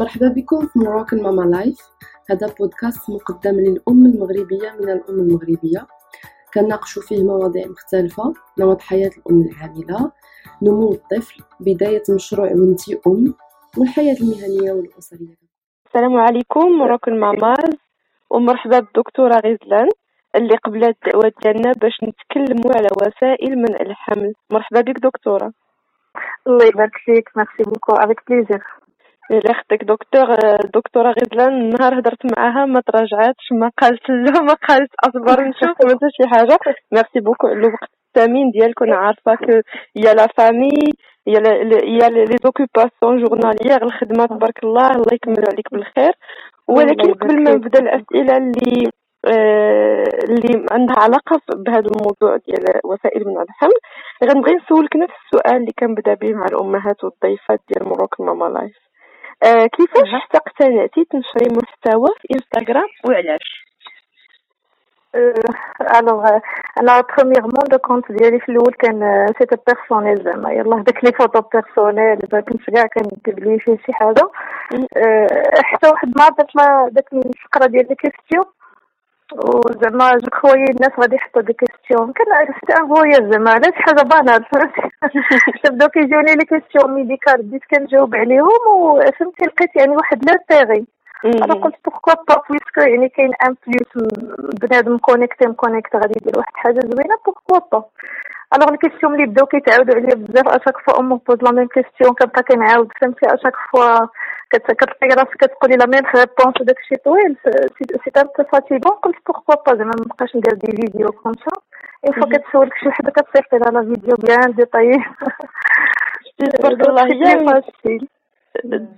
[0.00, 1.78] مرحبا بكم في مراكن ماما لايف.
[2.30, 5.86] هذا بودكاست مقدم للأم المغربية من الأم المغربية.
[6.54, 10.12] كنناقشوا فيه مواضيع مختلفة نمط حياة الأم العاملة
[10.62, 13.34] نمو الطفل بداية مشروع وانتي أم
[13.78, 15.36] والحياة المهنية والأسرية.
[15.86, 17.74] السلام عليكم Moroccan Mamas
[18.30, 19.88] ومرحبا بالدكتورة غزلان
[20.36, 24.34] اللي قبلت الدعوة ديالنا باش نتكلموا على وسائل منع الحمل.
[24.50, 25.52] مرحبا بك دكتورة.
[26.46, 28.62] الله يبارك فيك merci beaucoup avec plaisir
[29.30, 30.26] إلا أختك دكتور
[30.74, 35.76] دكتورة غزلان النهار هضرت معاها ما تراجعاتش ما قالت لا ما قالت أصبر نشوف.
[35.84, 36.58] ما حتى شي حاجة.
[36.92, 39.52] Merci beaucoup الوقت الثمين ديالك وأنا عارفة qu'il
[39.96, 40.68] y a la famille
[41.26, 41.40] y
[42.00, 46.12] a y a les occupations journalières الخدمة تبارك الله الله يكمل عليك بالخير.
[46.68, 48.90] ولكن قبل ما نبدأ الأسئلة اللي
[49.26, 53.78] آه اللي عندها علاقة بهذا الموضوع ديال وسائل منع الحمل
[54.24, 58.89] غنبغي نسولك نفس السؤال اللي كنبدأ به مع الأمهات والضيفات ديال مروك ماما لايف
[59.44, 63.70] كيفاش حتى اقتنعتي تنشري محتوى في انستغرام وعلاش؟
[65.98, 66.38] Alors
[66.80, 70.52] أنا premièrement le compte ديالي في الأول كان c'était personnel زعما.
[70.52, 74.30] يلاه داك les photos personnelles كنت كاع كنكتب فيه شي حاجة.
[75.62, 78.44] حتى واحد النهار درت ما داك الفقرة ديال les questions
[79.32, 82.12] وزعما je croyais الناس غادي يحطوا des questions.
[82.12, 84.82] كنعرف حتى voyage زعما على شي حاجة banale فهمتي
[85.72, 90.84] بداو كيجوني les questions médicales بديت كنجاوب عليهم وفهمتي لقيت يعني واحد l'intérêt
[91.24, 94.08] أنا قلت pourquoi pas puisque يعني كاين en plus
[94.62, 97.84] بنادم connecté مكونيكت غادي يدير واحد حاجة زوينة pourquoi pas
[98.54, 101.68] alors ال questions اللي بداو كيتعاودوا عليا بزاف à chaque fois on pose la même
[101.68, 104.06] question كنبقى كنعاود فهمتي à chaque fois
[104.50, 109.78] كتلقاي راسك كتقولي la même réponse وداكشي طويل c'est un peu fatigant قلت pourquoi pas
[109.78, 111.60] زعما مبقاش ندير des vidéos comme ça
[112.06, 115.04] une fois كتسولك شي وحده كتصيفط لها la vidéo bien détaillée
[116.38, 118.00] تبارك الله هي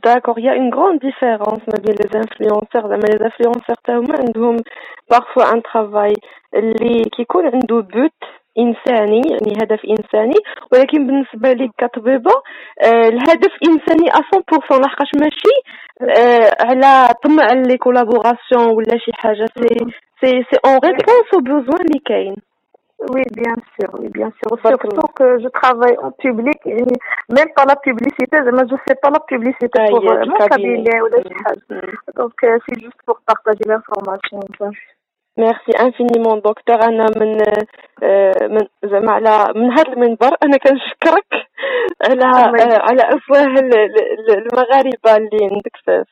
[0.05, 4.15] D'accord, il y a une grande différence بين les influenceurs زعما les influenceurs حتى هما
[4.19, 4.57] عندهم
[5.15, 6.15] parfois un travail
[6.55, 8.13] اللي كيكون عنده but
[8.59, 10.39] انساني يعني هدف انساني
[10.73, 12.31] ولكن بالنسبة لي كطبيبه
[12.83, 15.57] آه الهدف انساني 100% لحقاش ماشي
[16.21, 19.69] آه على طمع les collaborations ولا شي حاجة c'est
[20.21, 22.37] c'est c'est une réponse au besoin اللي كاين
[23.11, 24.57] Oui, bien sûr, oui, bien sûr.
[24.65, 26.85] Surtout que je travaille en public, et
[27.37, 31.01] même pas la publicité, mais je sais pas la publicité Ah, pour euh, mon cabinet.
[31.01, 31.09] ou.
[32.17, 34.39] Donc, euh, c'est juste pour partager l'information.
[35.39, 37.41] merci infiniment دكتور أنا من
[38.03, 41.27] آه، من زعما على من هذا المنبر أنا كنشكرك
[42.09, 46.05] على آه، على أفواه ال- ال- المغاربة اللي عندك في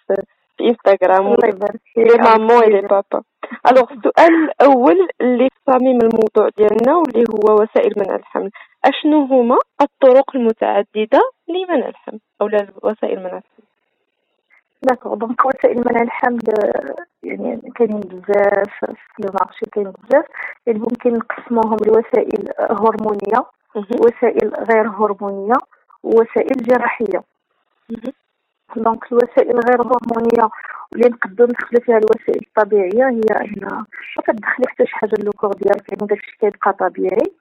[0.61, 2.19] انستغرام les.
[2.39, 3.23] mamans les papas.
[3.71, 8.51] Alors السؤال الأول اللي في صميم الموضوع ديالنا واللي هو وسائل منع الحمل.
[8.85, 12.47] أشنو هما الطرق المتعددة لمنع الحمل أو
[12.83, 13.70] وسائل منع الحمل؟
[14.83, 16.41] D'accord donc وسائل منع الحمل
[17.23, 20.25] يعني كاينين بزاف في ال marché كاين بزاف
[20.67, 23.45] يعني ممكن نقسموهم لوسائل هرمونية
[23.77, 23.87] مهم.
[24.01, 25.55] وسائل غير هرمونية
[26.03, 27.23] ووسائل جراحية
[27.91, 28.13] مهم.
[28.77, 30.49] Donc الوسائل غير هرمونية
[30.93, 33.85] اللي نقدروا ندخلو فيها الوسائل الطبيعية هي أن ما
[34.27, 37.33] كتدخلي حتى شي حاجة لل corps ديالك يعني داكشي كيبقى طبيعي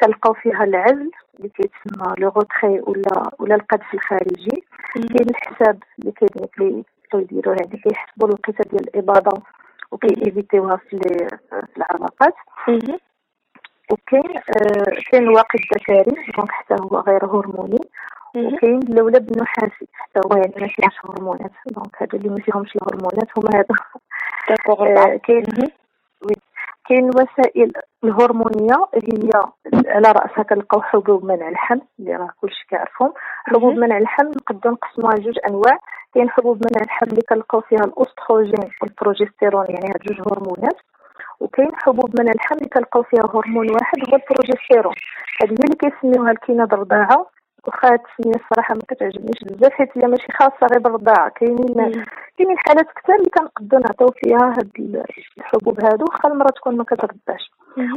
[0.00, 4.64] كنلقاو فيها العزل اللي كيتسمى لو غوتخي ولا ولا القذف الخارجي.
[4.94, 9.42] كاين الحساب اللي كيدير les couples يديروا يعني كيحسبوا الوقيته ديال الإباضة
[9.90, 10.98] وكيفيتيوها في
[11.50, 12.34] في العلاقات.
[13.90, 17.78] وكاين آه كاين الواقي الذكري donc حتى هو غير هرموني.
[18.36, 21.52] وكاين اللولب النحاسي حتى هو يعني ما فيهش هرمونات.
[21.66, 23.66] donc هادو اللي ما فيهمش الهرمونات هما هذا
[24.68, 25.44] آه كاين
[26.88, 27.72] كاين الوسائل
[28.04, 29.42] الهرمونية اللي هي
[29.86, 33.12] على راسها كنلقاو حبوب منع الحمل اللي راه كلشي كيعرفهم.
[33.44, 35.78] حبوب منع الحمل نقدروا نقسموها لجوج أنواع.
[36.14, 40.76] كاين حبوب منع الحمل اللي كنلقاو فيها الأستروجين والبروجستيرون يعني هاد جوج هرمونات.
[41.40, 44.94] وكاين حبوب منع الحمل اللي كنلقاو فيها هرمون واحد هو البروجستيرون.
[45.42, 47.26] هذه هي اللي كيسميوها الكينة د الرضاعه
[47.68, 52.04] واخا هاد السميه الصراحه ما كتعجبنيش بزاف حيت هي ماشي خاصة غير بالرضاعه كاينين
[52.38, 54.70] كاينين حالات كثر اللي كنقدروا نعطيو فيها هاد
[55.38, 57.50] الحبوب هادو واخا المرأة تكون ما كترضعش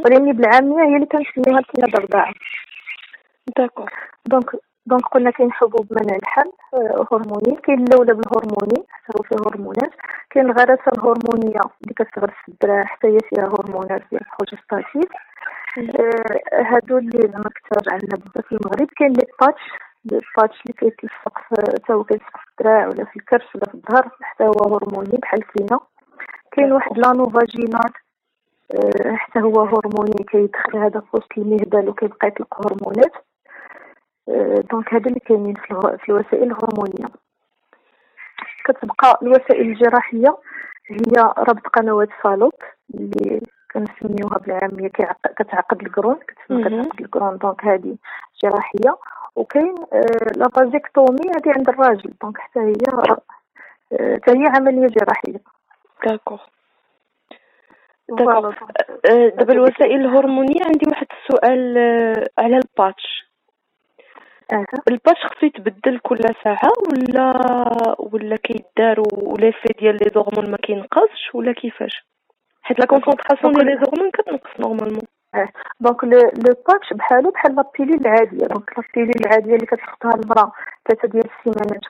[0.05, 2.33] ولكن بالعامية هي اللي كنسميوها الكينة د الرضاعه
[3.57, 3.91] d'accord.
[4.25, 4.49] donc
[4.85, 6.51] donc قلنا كاين حبوب منع الحمل
[7.11, 9.91] هرموني كاين اللولب الهرموني حتى هو فيه هرمونات.
[10.29, 15.30] كاين الغراسة الهرمونية اللي كتغرس في الدرع حتى هي فيها هرمونات ديال ال progestatif آه
[16.53, 19.61] هادو اللي زعما كثر عندنا بزاف في المغرب كاين les patchs
[20.05, 24.09] les patchs اللي كيتلصق حتى هو كيتلصق في الدراع ولا في الكرش ولا في الظهر
[24.21, 25.79] حتى هو هرموني بحال الكلينا
[26.51, 27.91] كاين واحد l'anneau vaginal
[28.75, 33.11] آه حتى هو هرموني كيدخل هذا في وسط المهبل وكيبقى يطلق هرمونات.
[34.71, 35.53] donc هذا اللي كاينين
[35.99, 37.05] في الوسائل الهرمونية.
[38.65, 40.37] كتبقى الوسائل الجراحية
[40.87, 42.53] هي ربط قنوات فالوب
[42.93, 43.41] اللي
[43.73, 44.89] كنسميوها بالعاميه
[45.37, 47.37] كتعقد القرون كتسمى كتعقد القرون.
[47.37, 47.95] donc هذه
[48.43, 48.97] جراحية.
[49.35, 49.75] وكاين
[50.37, 52.13] la vasectomie هذه عند الراجل.
[52.21, 52.73] donc حتى هي
[53.91, 55.39] حتى هي عملية جراحية.
[56.05, 56.41] d'accord
[58.09, 58.53] d'accord
[59.37, 61.77] دابا الوسائل الهرمونية عندي واحد السؤال
[62.37, 63.31] على ال patch.
[64.89, 67.33] ال patch خصو يتبدل كل ساعة ولا
[67.99, 72.10] ولا كيدار ولا في ديال les hormones ما كينقصش ولا كيفاش؟
[72.71, 75.01] حيت la concentration ديال les hormones كتنقص normalement
[75.79, 80.51] donc le patch بحالو بحال la pilule العاديه donc la pilule العاديه اللي كتاخدها المراه
[80.87, 81.83] ثلاثة ديال السيمانات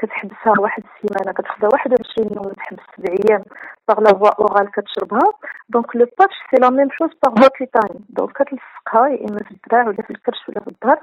[0.00, 1.32] كتحبسها واحد السيمانة.
[1.32, 3.42] كتاخدها 21 يوم تحبس سبع أيام
[3.88, 5.28] par la voie orale كتشربها.
[5.68, 9.50] donc le patch c'est la même chose par voie cutanée donc كتلصقها يا إما في
[9.50, 11.00] الدراع ولا في الكرش ولا في الظهر.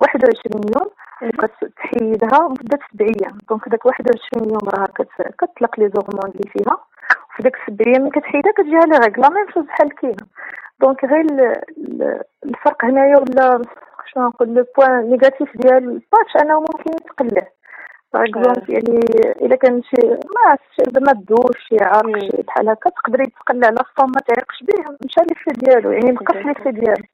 [0.00, 0.90] واحد وعشرين يوم
[1.22, 3.38] وكتحيدها مدة سبع أيام.
[3.48, 4.86] donc داك واحد وعشرين يوم راه
[5.38, 6.76] كتطلق les hormones اللي فيها.
[7.34, 10.26] وفي داك سبع أيام كتحيدها كتجيها les règles la même chose بحال الكينة
[10.80, 11.26] donc غير
[12.44, 13.62] الفرق هنايا ولا
[14.06, 17.48] شنو نقول le point négatif ديال ال patch أنه ممكن يتقلع
[18.14, 19.00] par يعني
[19.42, 20.56] إلا كان شي ما
[20.92, 25.50] زعما الدوش شي عرق شي بحال هكا تقدري تقلع لا ما تعرقش به مشى l'effet
[25.50, 27.04] ديالو يعني نقص l'effet ديالو.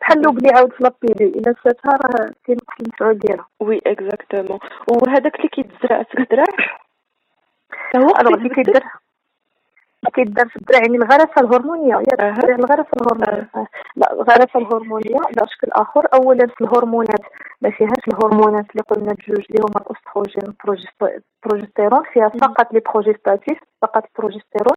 [0.00, 4.58] بحال l'oubli عاود في la pilule إلا نساتها راه كينقص المفعول ديالها oui exactement
[4.88, 6.44] وهذاك اللي كيتزرع في الدراع
[7.96, 8.82] هو اللي كيدير
[10.14, 13.50] كيدار في الدراع يعني الغرسه الهرمونية يا الغرسه الهرمونية.
[13.96, 17.20] لا الغرسه الهرمونية على شكل آخر اولا في الهرمونات.
[17.62, 20.54] ما فيهاش الهرمونات اللي قلنا بجوج اللي هما الأستروجين
[21.44, 24.76] والبروجستيرون فيها فقط les progestatifs فقط البروجستيرون.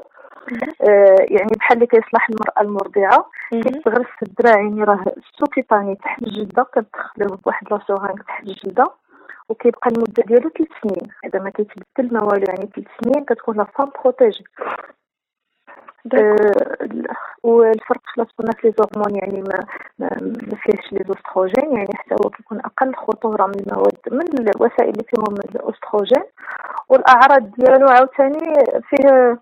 [0.82, 3.26] آه يعني بحال اللي كيصلح المرأة المرضعة.
[3.52, 5.06] كيتغرس في الدراع يعني راه
[5.40, 8.92] sous-cutané تحت الجلده كتدخلوه بواحد la seringue تحت الجلده
[9.50, 11.12] وكيبقى المدة ديالو ثلاث سنين.
[11.26, 14.44] هذا ما كيتبدل ما والو يعني ثلاث سنين كتكون la femme protégée.
[17.44, 19.66] والفرق خلاص قلنا في les hormones يعني ما
[20.00, 25.04] ما فيهش les œstrogènes يعني حتى هو كيكون أقل خطورة من المواد من الوسائل اللي
[25.04, 26.24] فيهم الاستروجين
[26.90, 28.54] والأعراض ديالو عاوتاني
[28.90, 29.38] فيه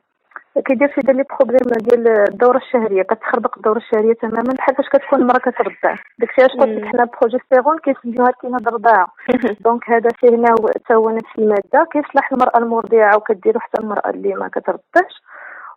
[0.66, 5.40] كيدير في les problèmes ديال الدورة الشهرية كتخربق الدورة الشهرية تماما بحال فاش كتكون المراه
[5.40, 9.08] كترضع داكشي علاش قلت لك حنا البروجستيرون كيسميوها كينة الرضاعة.
[9.66, 10.56] donc هذا فيه هنا
[10.92, 15.22] هو نفس المادة كيصلح المرأة المرضعه وكديرو حتى المرأة اللي ما كترضعش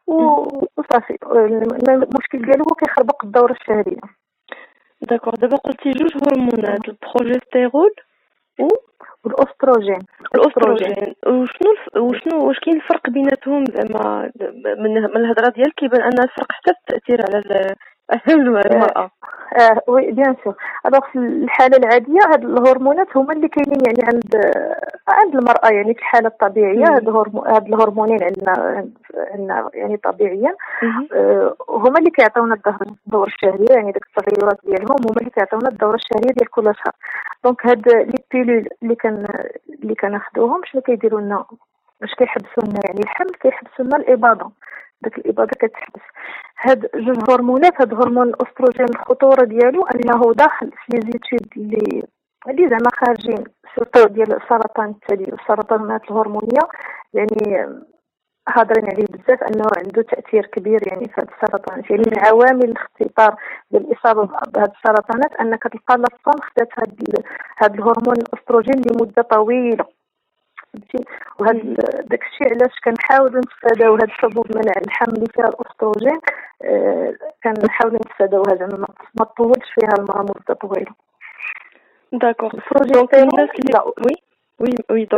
[0.07, 1.19] وصافي.
[1.89, 4.01] المشكل ديالو هو كيخربق الدورة الشهرية.
[5.01, 7.91] d'accord دابا قلتي جوج هرمونات البروجستيرون
[8.61, 8.69] و
[9.25, 9.99] والأستروجين.
[10.35, 11.15] الأستروجين.
[11.27, 14.33] وشنو وشنو واش كاين الفرق بيناتهم؟ زعما
[14.79, 17.75] من من الهضرة ديالك كيبان أن الفرق حتى في التاثير على
[18.29, 19.11] المرأة.
[19.61, 20.55] آه oui bien sûr.
[20.87, 24.37] alors في الحالة العادية هاد الهرمونات هما اللي كاينين يعني عند
[25.09, 27.09] عند المرأة يعني في الحالة الطبيعية هاد
[27.47, 28.85] هاد الهرمونين عندنا
[29.33, 30.55] عندنا يعني طبيعيا
[31.13, 32.59] آه هما اللي كيعطيونا
[33.07, 36.95] الدوره الشهريه يعني ديك التغيرات ديالهم هما اللي كيعطيونا الدوره الشهريه ديال كل شهر.
[37.45, 39.27] donc هاد les pilules اللي كان
[39.83, 41.45] اللي كناخذوهم شنو كيديروا لنا؟
[42.01, 44.51] باش كيحبسوا لنا يعني الحمل كيحبسوا لنا الإباضة.
[45.03, 46.03] داك الاباضه كتحبس.
[46.59, 52.03] هاد جوج هرمونات هاد هرمون الأستروجين الخطورة ديالو أنه داخل في les études اللي
[52.49, 53.45] اللي زعما خارجين
[53.77, 56.65] surtout ديال السرطان الثدي والسرطانات الهرمونية.
[57.15, 57.67] يعني
[58.49, 63.37] هادرين عليه بزاف أنه عنده تأثير كبير يعني في هذه السرطانات يعني من عوامل الاختطار
[63.71, 67.23] بالإصابة بهذه السرطانات أنك تلقى لا خدات هذا
[67.57, 69.85] هذا الهرمون الأستروجين لمدة طويلة.
[70.73, 71.05] فهمتي؟
[71.39, 71.63] وهذا
[72.03, 76.21] داك الشيء علاش كنحاولوا نتفاداو هاد الحبوب منع الحمل اللي فيها الأستروجين
[76.63, 77.15] آه
[77.45, 78.87] كنحاولوا نتفاداوها زعما
[79.19, 80.93] ما تطولش فيها المراه مده طويله
[82.13, 82.51] d'accord
[82.93, 85.09] donc الناس اللي oui؟ oui oui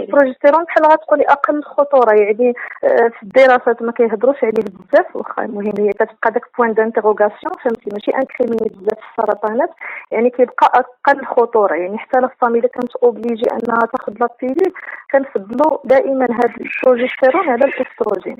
[0.00, 2.54] البروجستيرون بحال غتقولي أقل خطورة يعني
[2.84, 7.90] آه، في الدراسات ما كيهضروش عليه بزاف واخا المهم هي كتبقى داك point d'interrogation فهمتي؟
[7.92, 9.70] ماشي incriminé بزاف في السرطانات
[10.12, 14.72] يعني كيبقى أقل خطورة يعني حتى la femme إلا كانت obligée أنها تاخذ la pilule
[15.12, 18.36] كنفضلوا دائما هذا البروجستيرون على الأستروجين.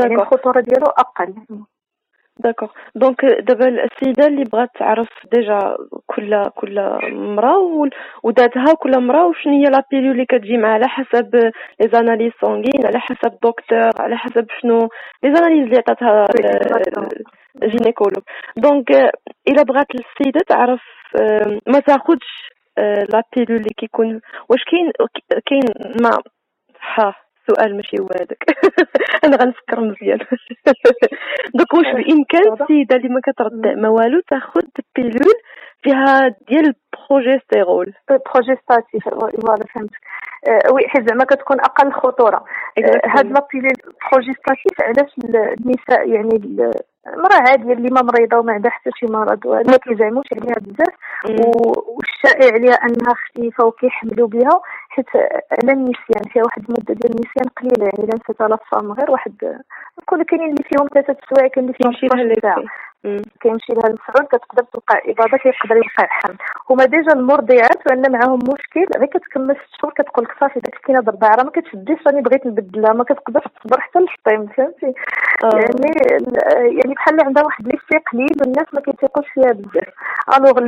[0.00, 1.34] يعني الخطورة ديالو أقل.
[2.38, 6.74] d'accord donc دابا السيده اللي بغات تعرف déjà كل كل
[7.12, 7.88] مراه
[8.22, 11.34] وذاتها كل مراه وشنو هي la pilule اللي كتجي معها على حسب
[11.80, 14.78] les analyses sanguines على حسب دكتور على حسب شنو
[15.22, 16.24] les analyses اللي عطاتها
[17.62, 18.22] ال gynécologue
[18.56, 18.90] donc
[19.48, 20.80] الا بغات السيده تعرف
[21.66, 22.52] ما تاخذش
[23.12, 24.92] la pilule اللي كيكون واش كاين
[25.46, 26.10] كاين ما
[26.94, 28.44] ها السؤال ماشي هو هذاك.
[29.24, 30.18] أنا غنفكر مزيان.
[31.58, 34.60] donc واش بإمكان السيدة اللي ما كترضع ما والو تاخذ
[34.96, 35.34] pilule
[35.82, 40.00] فيها ديال البروجيستيرون progestative voilà فهمتك.
[40.48, 42.44] أه، oui حيت زعما كتكون أقل خطورة.
[42.78, 43.76] أه، هاد la pilule
[44.12, 46.58] progestative علاش النساء يعني
[47.06, 50.94] المراه عاديه اللي ما مريضه وما عندها حتى شي مرض ما كيزعموش عليها بزاف.
[51.24, 55.06] والشائع عليها أنها خفيفة وكيحملوا بها حيت
[55.62, 58.10] على النسيان فيها واحد المدة ديال النسيان قليلة يعني
[58.48, 59.62] la femme غير واحد
[60.06, 62.64] كل كاينين اللي فيهم ثلاثة سوايع كاين اللي فيهم 12 ساعة.
[63.40, 66.36] كيمشي لها المفعول كتقدر توقع اباضه كيقدر يوقع حمل
[66.70, 71.00] هما déjà المرضعات وان معاهم مشكل غير كتكمل ست شهور كتقول لك صافي داك الكينه
[71.00, 71.28] ضربة.
[71.28, 74.92] راه ما كتشديش راني بغيت نبدلها ما كتقدرش تصبر حتى للفطام فهمتي؟
[75.44, 75.56] آه.
[75.56, 75.90] يعني
[76.78, 79.88] يعني بحال عندها واحد l'effet قليل والناس ما كيثيقوش فيها بزاف.
[80.36, 80.60] alors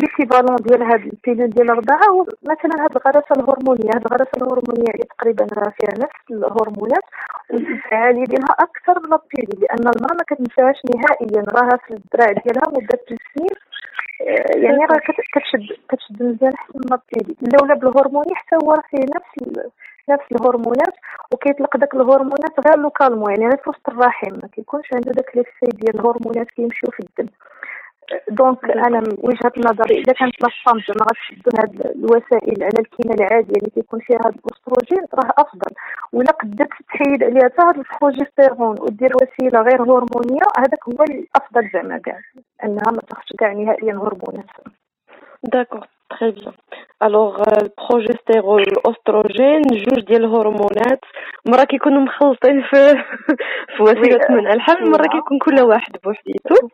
[0.00, 3.90] l'équivalent ديال هاد ال pilule ديال الرضاعه هو مثلا هاد الغرسه الهرمونية.
[3.94, 7.06] هاد الغرسه الهرمونية هي تقريبا راه فيها نفس الهرمونات
[7.50, 11.42] والفعاليه ديالها أكثر من ال pilule لأن المرأة ما كتنساهاش نهائيا.
[11.56, 13.56] راها في الدراع ديالها مدة سنين.
[14.20, 18.82] آه، يعني راه كتشد كتشد مزيان احسن من ال pilule اللولب الهرموني حتى هو راه
[18.90, 19.60] فيه نفس
[20.10, 20.94] نفس الهرمونات
[21.32, 23.30] وكيطلق داك الهرمونات غير localement.
[23.30, 27.32] يعني غير في وسط الرحم ما كيكونش عنده داك l'effet ديال الهرمونات كيمشيو في الدم.
[28.28, 33.56] donc أنا وجهه نظري اذا كانت la femme زعما غتشدو هاد الوسائل على الكينه العاديه
[33.56, 35.72] اللي كيكون فيها هاد الاستروجين راه افضل
[36.12, 41.98] ولا قدرت تحيد عليها حتى هاد البروجستيرون ودير وسيله غير هرمونيه هذاك هو الافضل زعما
[41.98, 42.18] كاع
[42.64, 44.50] انها ما تاخذش كاع نهائيا هرمونات
[45.42, 46.52] d'accord très bien
[47.02, 51.00] alors البروجستيرون الاستروجين جوج ديال الهرمونات
[51.46, 52.94] مره كيكونوا مخلطين في
[53.76, 56.68] في وسيله منع الحمل مره كيكون كل واحد بوحديتو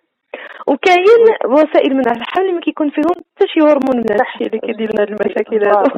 [0.67, 4.91] وكاين وسائل منع الحمل اللي ما كيكون فيهم حتى شي هرمون من هادشي اللي كيدير
[4.95, 5.91] لنا المشاكل هادو.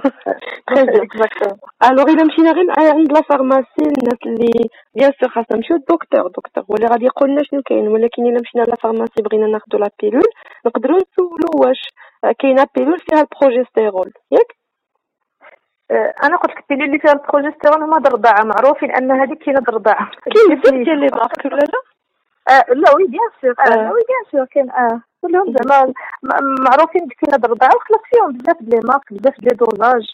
[1.91, 4.53] alors إلا مشينا غير عند la pharmacie الناس اللي
[4.95, 6.29] bien sûr خاصنا نمشيو للدكتور.
[6.29, 9.77] دكتور هو اللي غادي يقول لنا شنو كاين ولكن إلا مشينا la pharmacie بغينا ناخذ
[9.79, 10.31] la pilule
[10.67, 11.83] نقدروا نسولو واش
[12.39, 14.51] كاينة pilule فيها البروجستيرون ياك؟
[16.25, 20.75] أنا قلت لك اللي فيها البروجستيرون كينة الرضاعه معروفين أن هذيك كاينة الرضاعه كاين بزاف
[20.75, 21.94] ديال les marques ولا لا
[22.49, 23.93] آه لا oui bien sûr آه.
[23.93, 25.93] oui bien sûr كاين آه كلهم زعما
[26.69, 30.07] معروفين بكينة الرضاعة وخلاص فيهم بزاف ديال les marques بزاف ديال dosages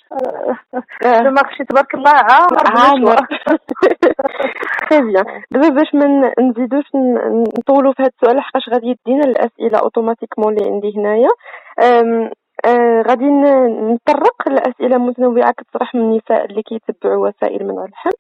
[1.25, 3.17] le marché تبارك الله عامر عامر.
[4.91, 6.85] très bien دابا باش ما نزيدوش
[7.59, 11.29] نطولوا في هذا السؤال لحقاش غادي يدينا الأسئلة automatiquement اللي عندي هنايا.
[12.67, 18.13] آه غادي نطرق لاسئله متنوعة كتطرح من النساء اللي كيتبعوا وسائل منع الحمل.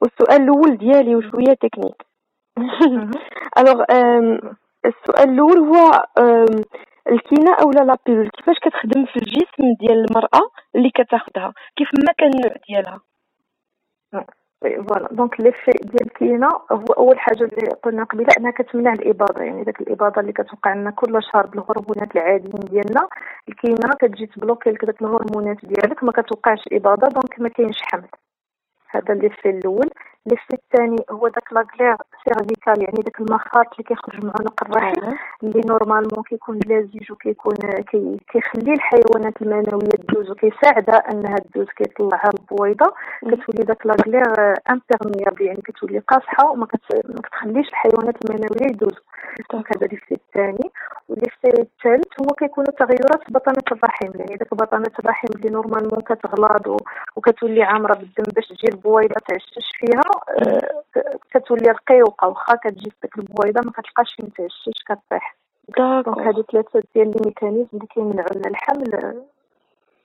[0.00, 2.15] والسؤال الأول ديالي وشوية technique.
[3.58, 3.84] alors
[4.86, 6.04] السؤال الأول هو
[7.10, 12.30] الكينة اولا la pilule كيفاش كتخدم في الجسم ديال المرأة اللي كتاخذها كيف ما كان
[12.34, 13.00] النوع ديالها
[14.60, 15.08] voilà.
[15.12, 19.42] donc l'effet ديال الكينة هو أول حاجة اللي قلنا قبيلة أنها كتمنع الإباضة.
[19.44, 23.08] يعني داك الإباضة اللي كتوقع لنا كل شهر بالهرمونات العاديين ديالنا
[23.48, 28.08] الكينة كتجي تـ bloquer لك داك الهرمونات ديالك ما كتوقعش إباضة donc ما كاينش حمل.
[28.90, 29.90] هذا l'effet الأول.
[30.26, 35.16] l'effet الثاني هو داك la glaire cervicale يعني داك المخاط اللي كيخرج من عنق الرحم
[35.42, 37.54] اللي normalement كيكون لازج وكيكون
[37.90, 45.42] كي كيخلي الحيوانات المنويه تدوز وكيساعدها أنها تدوز كيطلعها البويضه كتولي داك la glaire imperméable
[45.42, 49.02] يعني كتولي قاصحة وما كتخليش الحيوانات المنويه يدوزوا
[49.52, 50.70] donc هذا l'effet الثاني.
[51.08, 56.00] و l'effet الثالث هو كيكونوا تغيرات في بطانه الرحم يعني داك بطانه الرحم اللي normalement
[56.00, 56.66] كتغلاض
[57.16, 60.10] وكتولي عامرة بالدم باش تجي البويضه تعشش فيها.
[61.30, 65.36] كتولي رقيقه واخا كتجي ديك البويضة ما كتلقاش فين تعشش كطيح.
[65.78, 69.22] donc هادو ثلاثة ديال les mécanismes اللي كيمنعوا لنا الحمل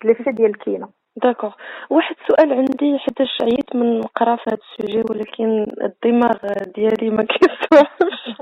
[0.04, 1.54] l'effet ديال الكينه d'accord
[1.90, 6.38] واحد السؤال عندي حيتاش عييت من نقرا في هذا ال sujet ولكن الدماغ
[6.76, 8.42] ديالي ما كيستوعبش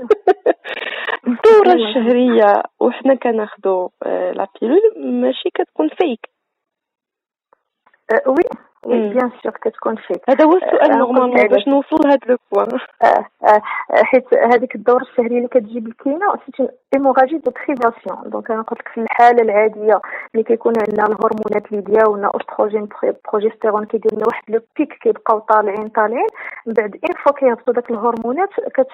[1.26, 6.30] الدورة الشهرية وحنا كناخدو آه، la pilule ماشي كتكون فيك
[8.26, 8.69] oui oui.
[8.86, 12.68] bien sûr كتكون فيك هذا هو السؤال normalement باش نوصل لهاد le point
[14.10, 18.88] حيت هذيك الدورة الشهرية اللي كتجي بالكينة c'est hémorragie de privation donc أنا قلت لك
[18.88, 20.00] في الحالة العادية
[20.34, 22.88] ملي كيكون عندنا الهرمونات اللي ديالنا أستروجين
[23.24, 26.26] بروجستيرون كيدير لنا واحد le pic كيبقاو طالعين طالعين.
[26.66, 28.88] من بعد une fois كيهبطوا داك الهرمونات كت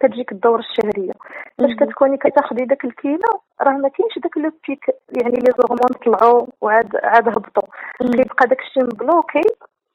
[0.00, 1.12] كتجيك الدورة الشهرية.
[1.58, 4.84] فاش كتكوني كتاخدي ديك الكينة راه ما كاينش داك le pic
[5.16, 7.68] يعني les hormones طلعوا وعاد عاد هبطوا.
[7.98, 9.42] كيبقى داك الشيء م bloqué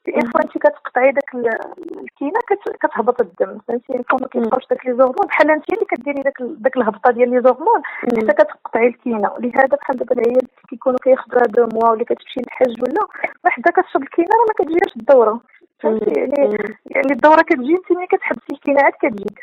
[0.08, 2.39] une fois انت كتقطعي داك الكينه
[2.82, 3.60] كتهبط الدم.
[3.68, 5.27] فهمتي voilà ما كيبقاوش داك les hormones.
[5.27, 9.98] بحال انت اللي كديري داك داك الهبطة ديال les hormones حتى كتقطعي الكينه لهذا بحال
[9.98, 13.08] دابا العيال كيكونوا كياخذوا هذا موا ولا كتمشي للحج ولا
[13.46, 15.41] وحده كتشرب الكينه راه ما كتجيش الدورة.
[15.79, 19.39] فهمتي يعني يعني الدورة كتجي انت ملي كتحبسي الكينه عاد كتجيك.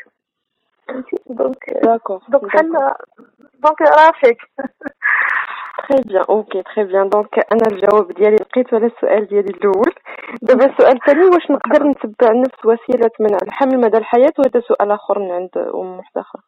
[1.29, 2.71] donc d'accord donc بحال
[3.63, 4.37] donc راه فيك
[5.89, 9.93] تري بيان أوكي تري بيان دونك أنا الجواب ديالي لقيت على السؤال ديالي الأول
[10.41, 15.19] دابا السؤال الثاني واش نقدر نتبع نفس وسيله منع الحمل مدى الحياة وهذا سؤال اخر
[15.19, 16.39] من عند ام محتخر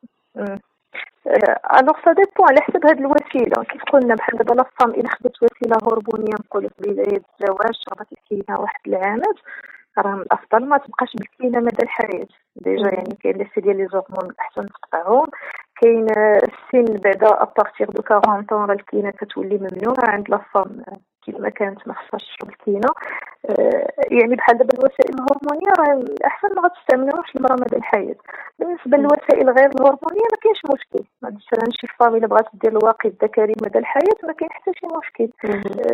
[1.80, 5.44] الوغ سا ديبون على حسب هاد الوسيله كيف قلنا بحال دابا لا فام الا خدت
[5.44, 9.36] وسيله هرمونيه نقولوا في بدايه الزواج شربت الكينه واحد العامات
[10.02, 10.66] راه من الأفضل.
[10.66, 15.28] ما تبقاش بالكينه مدى الحياة ديجا يعني كاين لي ديال لي زورمون أحسن تقطعهم.
[15.82, 16.08] كاين
[16.44, 20.10] السن بعدا à partir de 40 ans راه الكينه كتولي ممنوعة.
[20.12, 20.84] عند la femme
[21.26, 22.90] كيما كانت ما خصهاش الكينه
[24.12, 28.16] يعني بحال دابا الوسائل الهرمونية راه أحسن ما غتستعملوهاش المرأة مدى الحياة
[28.60, 31.04] بالنسبة للوسائل غير الهرمونية ما كاينش مشكل.
[31.22, 35.30] مثلا شي femme الا بغات دير الواقي الذكري مدى الحياة ما كاين حتى شي مشكل.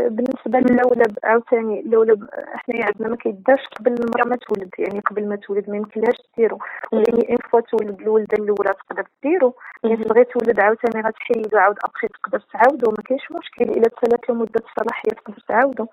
[0.09, 4.69] بالنسبة للولب عاوتاني اللولب حنايا عندنا ما كيدارش قبل المرأة ما تولد.
[4.79, 6.59] يعني قبل ما تولد ما يمكنلهاش ديرو
[6.93, 12.07] يعني une fois تولد الولده الأولى تقدر ديرو يعني تبغي تولد عاوتاني غتحيدو عاود أبخي
[12.07, 13.65] تقدر تعاودو ما كاينش مشكل.
[13.65, 15.85] إلا تسالات له مده الصلاحيه تقدر تعاودو.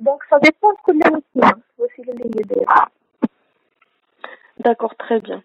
[0.00, 2.86] donc ça dépend كل وسيله الوسيله اللي هي دايره
[4.58, 5.42] d'accord très bien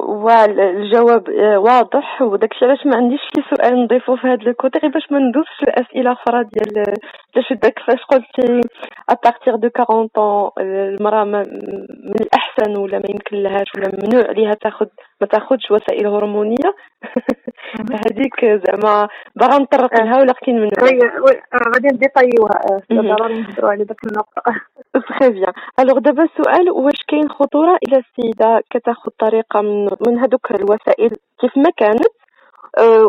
[0.00, 5.12] والجواب واضح وداكشي علاش ما عنديش شي سؤال نضيفو في هاد ال côté غير باش
[5.12, 6.84] ما ندوزش لاسئله أخرى ديال
[7.34, 8.60] باش داك فاش قلتي
[9.08, 11.42] à partir de 40 ans المراه من
[12.20, 14.86] الاحسن ولا ما يمكن لهاش ولا ممنوع عليها تاخذ
[15.20, 16.70] ما تاخذش وسائل هرمونية.
[18.06, 20.68] هذيك زعما باغا نطرق لها ولا كاين من
[21.74, 22.60] غادي ن détailler وها
[22.92, 24.42] ضروري نهضروا على داك النقطة.
[25.18, 30.50] très bien alors دابا السؤال واش كاين خطورة إلى السيدة كتاخذ طريقة من من هذوك
[30.50, 32.14] الوسائل كيف ما كانت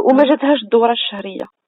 [0.09, 1.58] وما جاتهاش الدورة الشهرية؟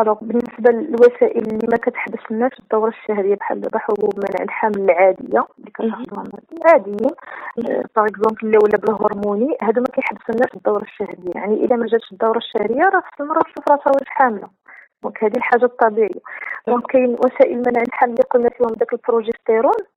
[0.00, 5.46] Alors بالنسبة للوسائل اللي ما كتحبسش لنا الدورة الشهرية بحال دابا حبوب منع الحمل العادية
[5.58, 6.24] اللي كتاخذوها
[6.66, 7.10] عاديين
[7.96, 11.32] par exemple اللولب الهرموني هادو ما كيحبسش لنا الدورة الشهرية.
[11.34, 14.48] يعني إذا ما جاتش الدورة الشهرية راه خص المراه تشوف راسها واش حاملة.
[15.02, 16.20] donc هذه الحاجة الطبيعية.
[16.66, 19.93] donc كاين وسائل منع الحمل اللي قلنا فيهم داك البروجستيرون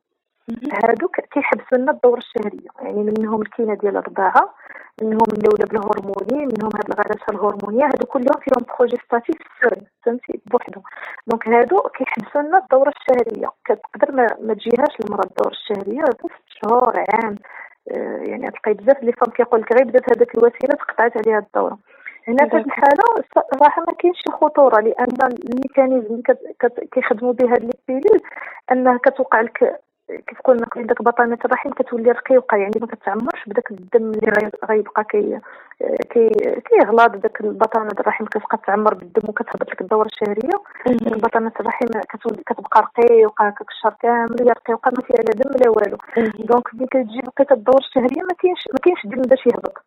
[0.83, 4.53] هادوك كيحبسوا لنا الدوره الشهريه يعني منهم الكينة ديال الرضاعه
[5.01, 10.83] منهم اللولب الهرموني منهم هاد الغرسات الهرمونية هادو كلهم فيهم progestatif seul فهمتي؟ بوحدهم
[11.27, 13.49] donc هادو كيحبسوا لنا الدورة الشهرية.
[13.65, 17.35] كتقدر ما, ما تجيهاش المراه الدوره الشهرية ست شهور عام
[17.91, 21.77] آه يعني تلقاي بزاف les femmes كيقول لك غير بدات هذاك الوسيلة تقطعت عليها الدورة.
[22.27, 23.03] هنا في الحالة
[23.53, 28.21] صراحة ما كاينش شي خطورة لأن ال mécanisme اللي كيخدموا به هاد les pilules
[28.71, 34.11] انها كتوقع لك كيف قلنا داك بطانه الرحم كتولي رقيقة يعني ما كتعمرش بداك الدم
[34.11, 35.39] اللي غيبقى كي
[36.09, 40.57] كي كيغلاض داك البطانه الرحم كتبقى تعمر بالدم وكتهبط لك الدورة الشهرية.
[41.17, 41.85] بطانه الرحم
[42.45, 45.97] كتبقى رقيقة كاك الشهر كامل هي رقيقة ما فيها لا دم لا والو.
[46.39, 49.77] donc ملي كتجي وقيت الدورة الشهرية ما كاينش ما كاينش دم باش يهبط.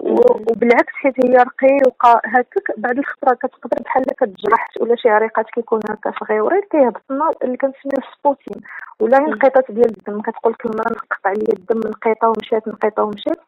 [0.00, 6.12] وبالعكس حيت هي رقيقة هكاك بعد الخطرة كتقدر بحال كتجرح ولا شي عريقات كيكون هكا
[6.20, 7.02] صغيورين كيهبط
[7.44, 8.62] اللي كنسميو ال spotting
[9.00, 13.40] ولا انقطاع ديال الدم كتقول لك المرأة نقطع لي الدم نقيطه ومشات نقيطه ومشات.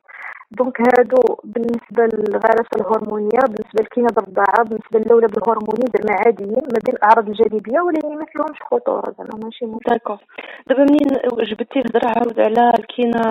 [0.50, 6.94] donc هادو بالنسبة للغرسة الهرمونية بالنسبة لكينة الرضاعه بالنسبة للولب الهرموني زعما عاديين ما بين
[6.94, 10.18] الأعراض الجانبية ولكن ما فيهمش خطورة زعما ماشي d'accord
[10.66, 11.08] دابا منين
[11.50, 13.22] جبتي الهضره عاود على الكينة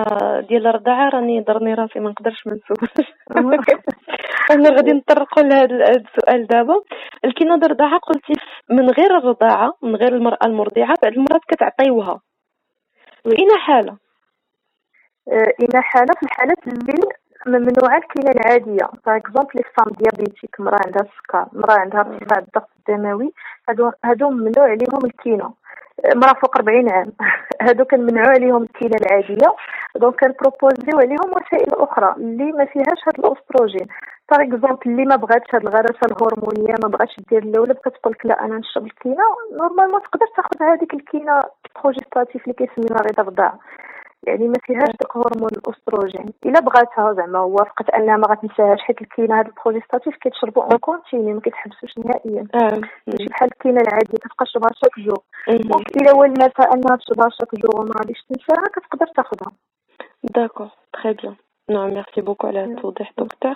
[0.48, 3.08] ديال الرضاعة؟ راني ضرني راسي ما نقدرش ما نسولش.
[4.50, 6.74] أنا غادي نطرقوا لهذا السؤال دابا.
[7.24, 8.32] الكينة ديال الرضاعة قلتي
[8.70, 12.20] من غير الرضاعة من غير المرأة المرضعة بعض المرات كتعطيوها.
[13.26, 13.96] في اين حاله
[15.60, 17.00] إلى حالة في الحالات اللي
[17.46, 18.90] ممنوعه الكينة العادية.
[19.06, 23.32] par exemple les femmes diabétiques مراه عندها السكر مراه عندها ارتفاع الضغط الدموي
[23.68, 25.54] هادو هادو ممنوع عليهم الكينة
[26.14, 27.12] مراه فوق 40 عام.
[27.62, 29.48] هادو كنمنعوا عليهم الكينة العادية.
[29.96, 33.86] donc كنبروبوزيو عليهم وسائل أخرى اللي ما فيهاش هاد الأستروجين.
[34.30, 38.44] par exemple اللي ما بغاتش هاد الغرسة الهرمونية ما بغاتش دير اللولب كتقول لك لا
[38.44, 39.24] أنا نشرب الكينة.
[39.60, 41.40] normalement تقدر تاخذ هذيك الكينة
[41.82, 43.58] progestatif اللي كيسميوها غير الرضاعه
[44.26, 46.26] يعني ما فيهاش داك هرمون الأستروجين.
[46.46, 51.32] إلا بغاتها زعما وافقت أنها ما غتنساهاش حيت الكينة هاد ال progestatif كيتشربوا en continu
[51.32, 52.46] ما كيتحبسوش نهائيا.
[53.06, 57.80] ماشي بحال الكينة العادية كتبقى تشربها chaque jour donc إلا ولفاتها أنها تشربها chaque jour
[57.80, 59.52] وما غاديش تنساها كتقدر تاخذها.
[60.34, 61.36] d'accord très bien
[61.70, 63.54] نعم merci beaucoup على التوضيح دكتور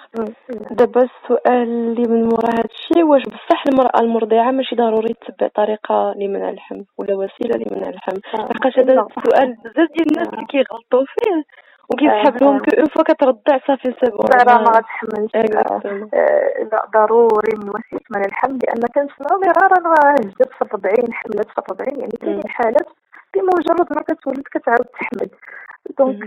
[0.71, 6.51] دابا السؤال اللي من مورا هادشي واش بصح المرأة المرضعة ماشي ضروري تتبع طريقة لمنع
[6.51, 11.45] الحمل ولا وسيلة لمنع الحمل؟ لحقاش هذا السؤال بزاف ديال الناس اللي كيغلطوا فيه
[11.91, 14.11] وكيسحب لهم qu'une fois كترضع صافي سي
[14.49, 15.31] راه ما غتحملش.
[16.73, 21.59] لا ضروري من وسيلة منع الحمل لأن كنسمعوا مرارا راه هزت في الربعين حملت في
[21.59, 22.87] الربعين يعني كاينين حالات
[23.35, 25.31] بمجرد ما كتولد كتعاود تحمل.
[25.99, 26.23] donc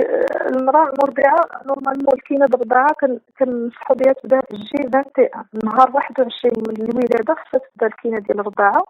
[0.52, 2.96] المرأة المرضعة normalement الكينة الرضاعه
[3.40, 5.30] كننصحو بها تبدأ تجي 21
[5.64, 8.84] نهار 21 من الولاده خصها تبدا الكينة ديال الرضاعه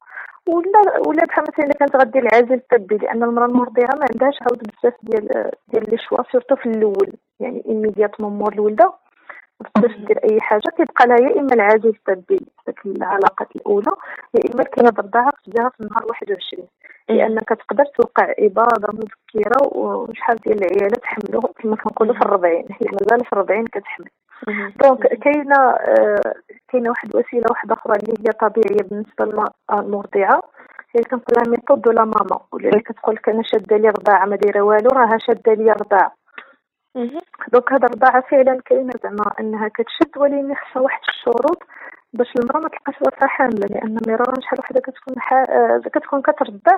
[0.47, 4.63] ولا ولا بحال مثلا إلا كانت غدير العزل الطبي لأن المرأة المرضعة ما عندهاش عاود
[4.63, 7.13] بزاف ديال ديال les choix surtout في الأول.
[7.39, 8.93] يعني immédiatement مور الولاده ما
[9.59, 13.91] تقدرش دير أي حاجة كيبقى لها يا إما العزل الطبي ديك العلاقات الأولى
[14.33, 16.67] يا إما الكينه الرضاعه تديرها في النهار 21
[17.09, 23.25] لأن كتقدر توقع إباضة مبكرة وشحال ديال العيالات حملوا كما كنقولوا في الربعين هي مازال
[23.25, 24.09] في الربعين كتحمل.
[24.83, 26.33] donc كاينة آه
[26.71, 30.41] كاينة واحد الوسيلة واحدة أخرى اللي هي طبيعية بالنسبة للمراه المرضعه
[30.95, 32.39] هي كنقول لها méthode de la MAMA.
[32.51, 36.11] ولا اللي كتقول لك أنا شادة لي رضاعه ما دايرة والو راها شادة لي رضاعه
[36.95, 41.63] donc هاد الرضاعة فعلا كاينة زعما أنها كتشد ولكن خصها واحد الشروط
[42.13, 45.43] باش المرأة ما تلقاش راسها حاملة لأن مرارا شحال وحده كتكون حا...
[45.93, 46.77] كتكون كترضع.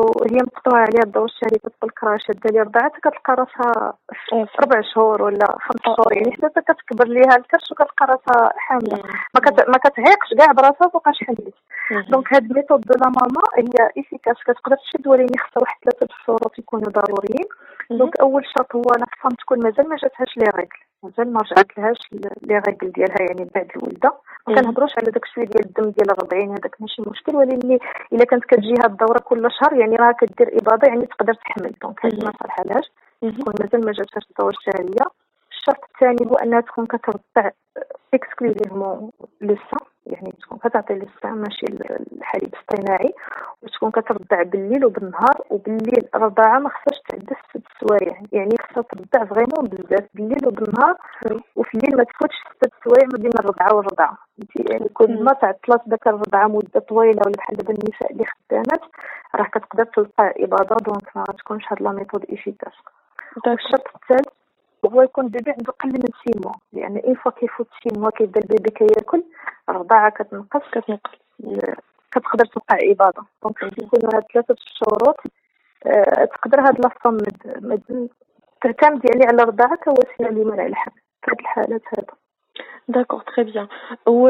[0.00, 3.92] وهي مقطوعة عليها الدورة الشهرية كتقول لك راه شادة لي الرضاعة كتلقى راسها
[4.62, 8.96] ربع شهور ولا خمس شهور يعني حتى كتكبر ليها الكرش وكتلقى راسها حاملة.
[9.34, 9.68] ما, كت...
[9.68, 11.54] ما كتعيقش كاع براسها فوقاش حملت
[12.10, 16.58] donc هاد méthode de la MAMA هي efficace كتقدر تشد ولكن خصها واحد ثلاثة الشروط
[16.58, 17.48] يكونوا ضروريين.
[17.90, 19.06] donc أول شرط هو لا
[19.38, 20.68] تكون مازال ما جاتهاش les règles.
[21.02, 24.12] مازال ما رجعت لهاش les règles ديالها يعني بعد الولاده
[24.48, 27.36] ما كنهضروش على داك شوية ديال الدم ديال الربعين هذاك ماشي مشكل.
[27.36, 27.78] ولكن
[28.12, 31.72] إلا كانت كتجيها الدورة كل شهر يعني راه كدير إباضة يعني تقدر تحمل.
[31.82, 32.84] donc هذه ما صالحاش
[33.20, 35.06] تكون مازال ما جاتهاش الدورة الشهرية.
[35.50, 37.50] الشرط الثاني هو أنها تكون كترضع
[38.14, 41.66] exclusivement le sein يعني تكون كتعطي le sein ماشي
[42.12, 43.14] الحليب الاصطناعي
[43.62, 48.22] وتكون كترضع بالليل وبالنهار وبالليل الرضاعه ما خصهاش تعدى ست سوايع.
[48.32, 50.96] يعني خصها ترضع vraiment بزاف بالليل وبالنهار.
[51.56, 54.18] وفي الليل ما تفوتش ست سوايع ما بين الرضعه والرضعه
[54.70, 58.82] يعني كل ما تعطلات داك الرضعه مدة طويلة ولا بحال دابا النساء اللي خدامات
[59.34, 62.72] راه كتقدر تلقى اباضه donc ما تكونش هاد la méthode efficace.
[63.46, 64.28] الشرط الثالث
[64.88, 68.10] هو يكون ال bébé عنده قل من six mois لأن une fois كيفوت six mois
[68.10, 69.22] كيبدأ ال bébé كياكل
[69.68, 71.10] الرضاعة كتنقص كتنقص
[72.12, 75.20] كتقدر توقع اباضه donc كيكونوا هاد ثلاثة الشروط
[75.86, 77.18] أه تقدر هاد la femme
[78.62, 82.26] تعتمد يعني على الرضاعه كوسيله لمنع الحمل في هاد الحالات هذا
[82.88, 83.68] d'accord très bien.
[84.06, 84.28] و...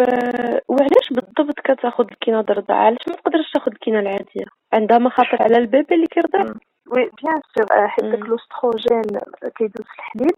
[0.68, 5.65] وعلاش بالضبط كتاخذ الكينه الرضاعة؟ علاش ما تقدرش تاخذ الكينه العادية؟ عندها مخاطر على ال
[5.65, 6.54] bébé اللي كيرضع؟
[6.90, 9.20] oui bien sûr حيت داك الأستروجين
[9.56, 10.36] كيدوز في الحليب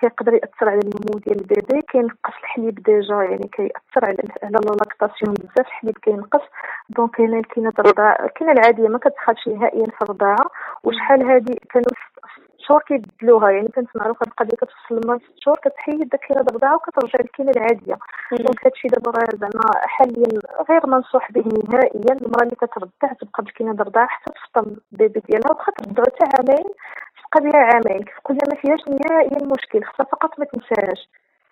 [0.00, 4.77] كيقدر يأثر على النمو ديال ال bébé كينقص الحليب déjà يعني كيأثر على على la
[4.77, 6.42] lactation بزاف الحليب كينقص.
[6.88, 10.46] donc هنا الكينه الرضاعة الكينه العادية ما كتدخلش نهائيا في الرضاعة.
[10.84, 11.86] وشحال هادي كانوا
[12.68, 16.74] شهور كيبدلوها يعني كنسمع هاد القضية كتوصل لما ست شهور كتحيد داك الكينه د الرضاعه
[16.76, 17.96] وكترجع للكينه العادية.
[18.32, 23.72] donc هادشي دابا راه زعما حاليا غير منصوح به نهائيا المرأة اللي كترضع تبقى بالكينه
[23.72, 26.64] د الرضاعه حتى تفطم ال bébé ديالها واخا ترضعو حتى عامين
[27.32, 28.02] تبقى بها عامين.
[28.04, 31.08] كتقول ما فيهاش نهائيا مشكل خصها فقط ما تنساهاش.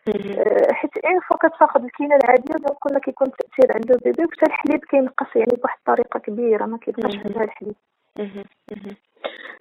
[0.09, 4.47] آه، حيت une fois كتاخذ الكينه العادية donc كل كيكون التاثير عند ال bébé وحتى
[4.47, 7.75] الحليب كينقص يعني بواحد الطريقة كبيرة ما كيبقاش عندها الحليب.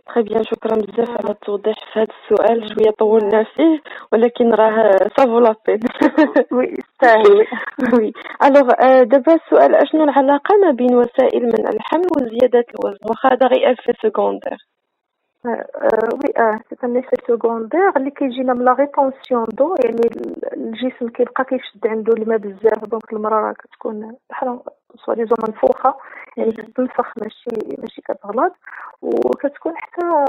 [0.08, 2.70] très bien شكرا بزاف على التوضيح في هذا السؤال.
[2.74, 5.80] شوية طولنا فيه ولكن راه ça vaut la peine
[6.52, 7.48] oui يستاهل
[7.94, 8.68] oui alors
[9.04, 13.94] دابا السؤال أشنو العلاقة ما بين وسائل منع الحمل وزيادة الوزن واخا هذا غير effet
[14.04, 14.58] secondaire
[15.46, 20.02] oui آه c'est un effet secondaire اللي كيجينا من la rétention d'eau يعني
[20.54, 24.60] الجسم كيبقى كيشد عنده الماء بزاف donc المراه راه كتكون بحال
[25.06, 25.96] soi-disant منفوخه
[26.38, 28.54] يعني كتنفخ ماشي ماشي كتغلط
[29.02, 30.26] وكتكون حتى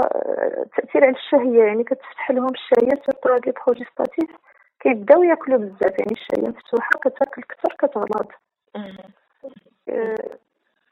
[0.77, 4.31] تأثير على الشهية يعني كتفتح لهم الشهية surtout هاد les progestatifs
[4.81, 8.29] كيبداو ياكلوا بزاف يعني الشهية مفتوحة كتاكل كثر كتغلط.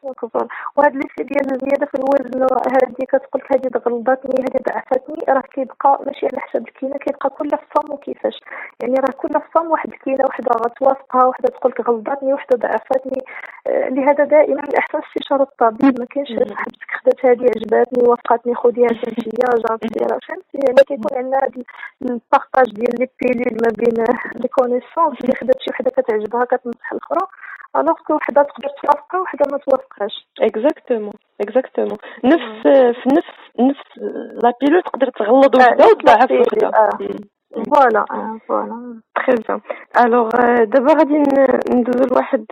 [0.05, 6.27] وهاد ليسي ديال الزياده في الوزن هادي كتقول هادي غلظتني هادي ضعفتني راه كيبقى ماشي
[6.27, 8.41] على حساب الكينه كيبقى كل femme وكيفاش؟
[8.83, 13.19] يعني راه كل femme واحد الكينه وحده غتوافقها وحده تقول لك غلظتني وحده ضعفتني
[13.67, 19.33] آه لهذا دائما الاحسن استشاره الطبيب ما كاينش صاحبتك خدات هادي عجباتني وافقتني خذيها تمشيا
[19.69, 21.65] جات ديرها فهمتي؟ يعني كيكون عندنا هاد
[22.03, 24.05] ال partage ديال les pilules ما بين
[24.43, 27.27] les connaissances اللي خدات شي وحدة كتعجبها كتنصح الأخرى.
[27.77, 32.63] alors que وحده تقدر توافقها وحده ما توافقهاش exactement exactement نفس
[33.03, 33.99] في نفس نفس
[34.43, 36.71] la pilule تقدر تغلظ وحده وتضعف وحده
[37.75, 38.05] voilà
[38.49, 39.61] voilà très bien
[40.05, 40.29] alors
[40.65, 41.19] دابا غادي
[41.71, 42.45] ندوزو لواحد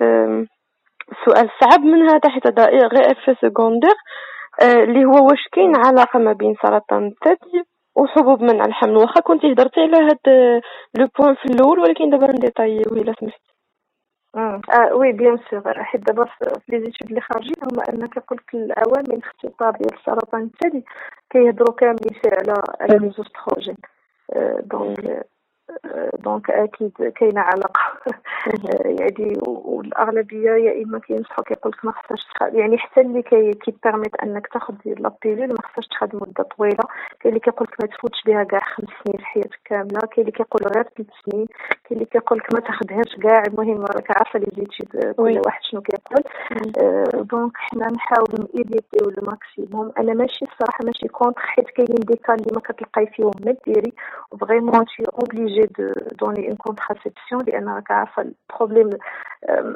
[1.25, 3.95] سؤال صعب من هذا حيت هذا غير effet secondaire
[4.63, 7.63] اللي هو واش كاين علاقه ما بين سرطان الثدي
[7.97, 10.27] وحبوب منع الحمل واخا كنتي هضرتي على هاد
[10.99, 13.50] le point في الأول ولكن دابا ن détailler و الا سمحتي
[14.37, 14.61] آه.
[14.95, 15.83] oui bien sûr.
[15.85, 20.43] حيت دابا في les études اللي خارجين هما ان كيقول لك العوامل الاختطار ديال السرطان
[20.43, 20.85] الثدي
[21.31, 23.77] كيهضروا كاملين فيه على على les œstrogènes
[24.61, 25.27] donc
[26.25, 27.81] donc أكيد كاينة علاقه
[29.01, 34.15] يعني والأغلبية يا إما كينصحوا كيقول لك ما خصهاش يعني حتى اللي كي كي permet
[34.23, 36.85] أنك تاخذ la pilule ما خصهاش تاخذ مدة طويلة.
[37.21, 40.01] كاين اللي كيقول لك ما تفوتش بها كاع خمس سنين في حياتك كاملة.
[40.01, 41.47] كاين اللي كيقول غير ثلاث سنين.
[41.85, 43.43] كاين اللي كيقول لك ما تاخذهاش كاع.
[43.49, 46.23] المهم راك عارفة les études كل واحد شنو كيقول.
[47.33, 49.93] donc حنا نحاولوا ن éviter و ال maximum.
[49.99, 53.93] أنا ماشي الصراحه ماشي contre حيت كاينين des cas اللي ما كتلقاي فيهم ما ديري.
[54.41, 58.91] vraiment t'es obligé de donner une contraception لأن راك عارفة ال problème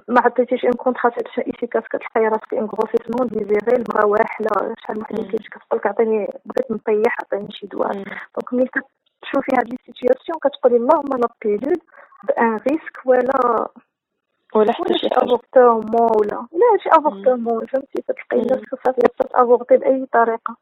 [0.09, 5.23] ما عطيتيش une contraception efficace كتلقاي راسك une grossesse désirée المراه واحله شحال من حاجة
[5.23, 10.77] كتقول لك عطيني بغيت نطيح عطيني شي دواء donc ملي كتشوفي هاد les situations كتقولي
[10.77, 11.81] اللهم la pilule
[12.25, 13.69] بأن ريسك ولا
[14.55, 20.57] ولا حتى شي افورتمون ولا لا شي افورتمون فهمتي؟ كتلقاي الناس صافي تافورتي بأي طريقة.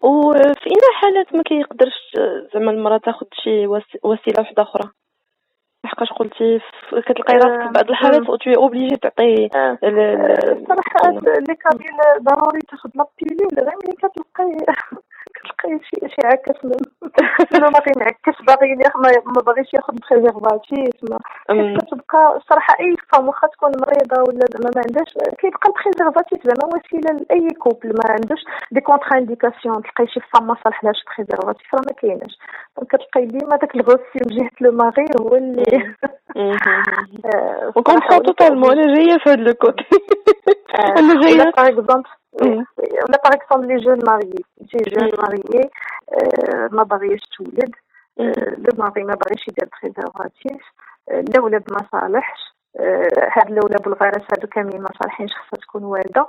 [0.00, 2.16] وفي اين حالات ما كيقدرش
[2.54, 3.66] زعما المرأة تاخذ شي
[4.02, 4.90] وسيلة واحدة أخرى.
[5.84, 6.60] لحقاش قلتي
[7.06, 9.48] كتلقاي راسك بعض الحالات توي اوبليجي تعطي
[10.68, 14.56] صراحة لي كابيل ضروري تاخذ لا بيلول غير ملي كتلقاي.
[15.58, 16.64] كتلقاي شي شي عكس
[17.74, 18.74] ما كينعكس باغي
[19.26, 21.18] ما باغيش ياخذ بريزيرفاتيف ما
[21.78, 27.26] كتبقى الصراحه أي فام واخا تكون مريضة ولا زعما ما عندهاش كيبقى البريزيرفاتيف زعما وسيله
[27.30, 28.40] لاي كوبل ما عندوش
[28.72, 32.38] دي كونتر انديكاسيون تلقاي شي فام ما صالحلهاش بريزيرفاتيف راه ما كايناش.
[32.76, 35.94] دونك كتلقاي ديما داك الغوسي من جهه لو ماغي هو اللي
[37.76, 39.84] وكونترون توتالمون أنا جاية في هذا لو كوتي
[40.98, 41.50] أنا جاية.
[41.56, 45.70] باغ اكزومبل ولا باغ اكزومبل لي جون ماريي شي جون ماريي
[46.72, 47.74] ما باغيش تولد
[48.58, 50.62] لو ماري ما باغيش يدير بريزرفاتيف
[51.10, 52.54] الاولاد ما صالحش
[53.36, 56.26] هاد الاولاد والفيروس هادو كاملين ما صالحينش خاصها تكون والدة.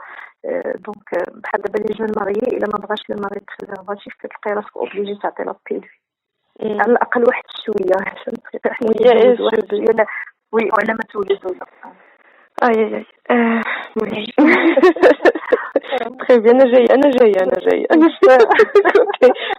[0.76, 5.20] دونك بحال دابا لي جون ماريي إلا ما بغاش لو ماري بريزرفاتيف كتلقاي راسك اوبليجي
[5.24, 5.88] تعطي لا بيل
[6.82, 10.06] على الأقل واحد شوية شوية.
[10.52, 11.46] وي ولا ما تولد.
[11.46, 11.66] ولا
[12.64, 14.26] اي اي اي
[16.20, 17.86] très bien أنا جاي أنا جاي أنا جاي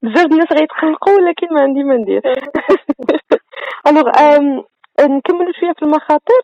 [0.02, 2.22] بزاف الناس غيتقلقوا ولكن ما عندي ما ندير
[3.86, 4.08] alors
[5.00, 6.42] نكملوا شوية في المخاطر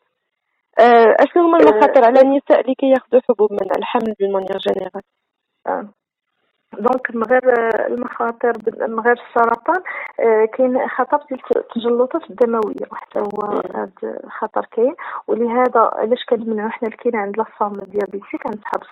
[1.21, 5.03] اشنو هما المخاطر على النساء اللي كياخذوا حبوب منع الحمل bon manière générale
[6.79, 7.43] donc من غير
[7.87, 8.53] المخاطر
[8.89, 9.83] من غير السرطان
[10.53, 12.87] كاين خطر ديال التجلطات الدموية.
[12.93, 14.95] وحتى هو هذا خطر كاين.
[15.29, 18.83] ولهذا علاش كنمنعو حنا الكينه عند la femme diabétique عند صحاب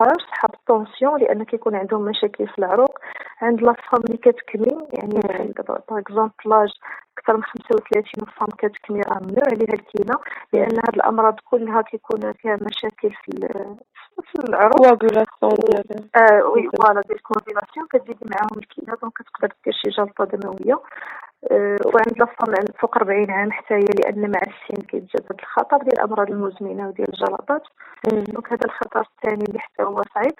[0.00, 2.98] السكر صحاب ال tension لأن كيكون عندهم مشاكل في العروق.
[3.42, 5.20] عند la femme اللي كتكمي يعني
[5.68, 6.70] par exemple l'âge
[7.18, 8.04] أكثر من 35
[8.36, 10.16] femme كتكمي راه ممنوع عليها الكينة
[10.52, 13.48] لأن هاد الأمراض كلها كيكون فيها مشاكل في
[14.22, 14.76] في العروق.
[14.76, 19.90] coagulation ديال آه oui voilà ديال ال coagulation كتزيد معاهم الكينة donc كتقدر دير شي
[19.90, 20.80] جلطة دموية.
[21.52, 25.92] أه وعند la femme فوق 40 عام حتى هي لأن مع السن كيتجدد الخطر ديال
[25.98, 27.62] الأمراض المزمنة وديال الجلطات.
[28.12, 30.34] donc هذا الخطر الثاني اللي حتى هو صعيب.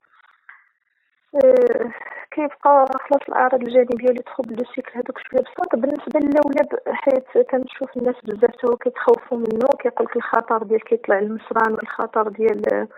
[1.35, 1.91] أه
[2.31, 7.97] كيبقى خلاص الأعراض الجانبية les troubles du cycle هذوك شوية بساط بالنسبة للولب حيت كنشوف
[7.97, 12.89] الناس بزاف تو كيتخوفوا منه كيقول لك الخطر ديال كيطلع المصران والخطر ديال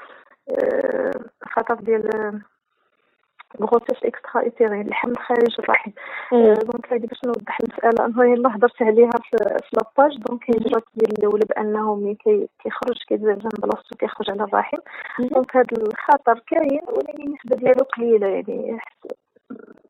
[1.43, 2.41] الخطر ديال
[3.63, 5.91] grossesse extra-utérine الحمل خارج الرحم.
[6.33, 8.07] donc هذه باش نوضح المسألة.
[8.07, 9.37] أنه يلاه هضرت عليها في
[9.73, 10.19] la page.
[10.19, 14.79] donc كاين الهجرة ديال اللولب بأنه ملي كيخرج كيتزعزع بلاصتو كيخرج على الرحم.
[15.21, 18.27] donc هذا الخطر كاين ولكن النسبة ديالو قليلة.
[18.27, 18.79] يعني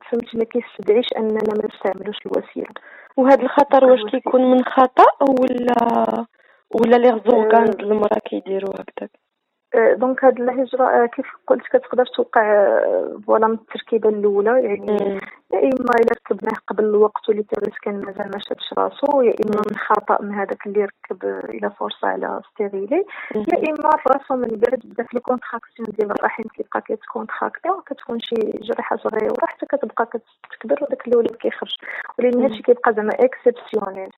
[0.09, 2.73] فهمت ما كيستدعيش أننا ما نستعملوش الوسيلة.
[3.17, 5.05] وهذا الخطر واش كيكون من خطأ
[5.39, 6.25] ولا
[6.75, 9.11] ولا les organes المرأة كيديروا هكذاك؟
[9.97, 12.79] دونك هاد الهجرة كيف قلت كتقدر توقع
[13.27, 15.19] فوالا من التركيبة الأولى يعني
[15.53, 19.61] يا إما إلا ركبناه قبل الوقت واللي تابس كان مازال ما شادش راسو يا إما
[19.69, 24.79] من خطأ من هذاك اللي ركب إلى فرصة على ستيريلي يا إما راسو من بعد
[24.85, 30.05] بدا في الكونتراكسيون ديال الرحم كيبقى كيتكونتراكتي كتكون شي جريحة صغيرة حتى كتبقى
[30.59, 31.75] كتكبر وداك الولد كيخرج.
[32.19, 34.09] ولكن هادشي كيبقى زعما اكسبسيونيل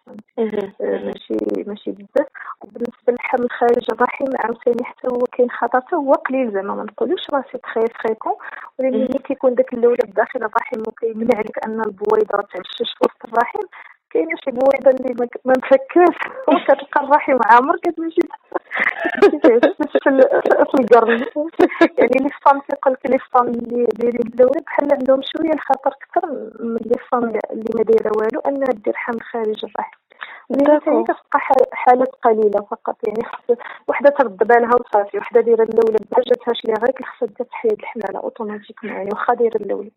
[0.79, 2.27] ماشي ماشي بزاف.
[2.61, 7.29] وبالنسبة للحمل خارج الرحم عاوتاني حتى هو كاين خطر حتى هو قليل زعما ما نقولوش
[7.33, 8.33] راه c'est très fréquent
[8.79, 13.59] ولكن ملي كيكون داك اللولب داخل الرحم وكيمنع عليك أن البويضة تعشش في وسط الرحم
[14.09, 18.21] كاينة شي بويضة اللي ما مفكاش وكتلقى الرحم عامر كتمشي
[20.03, 21.25] في القرن
[21.97, 26.27] يعني les femmes كيقول لك les femmes اللي دايرين اللولب بحال عندهم شوية الخطر أكثر
[26.59, 29.97] من les femmes اللي ما دايرة والو انها دير حمل خارج الرحم.
[30.49, 31.39] ولكن ثاني كتبقى
[31.71, 32.95] حالات قليلة فقط.
[33.07, 33.23] يعني
[33.87, 37.71] وحدة ترد بالها وصافي وحدة دايرة اللولب ما جاتهاش les règles غير خصها دير تحيد
[37.71, 39.91] الحمالة automatiquement يعني واخا دايرة اللولب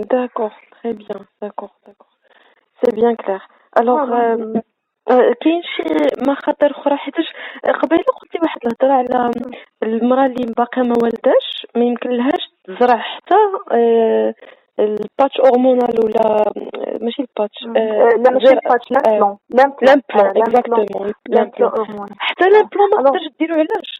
[0.00, 2.12] D'accord, très bien, d'accord, d'accord.
[2.80, 3.42] C'est bien clair.
[3.80, 4.00] Alors,
[5.40, 5.82] كاين شي
[6.30, 7.26] مخاطر أخرى حيتاش
[7.82, 9.30] قبيلة قلتي واحد الهضرة على
[9.82, 13.34] المرأة اللي باقا ما والداش ما يمكن لهاش تزرع حتى
[14.78, 16.44] الباتش هرمونال ولا
[17.00, 23.99] ماشي الباتش لا ماشي الباتش لامبلون لامبلون اكزاكتومون لامبلون حتى لامبلون ما تقدرش ديرو علاش؟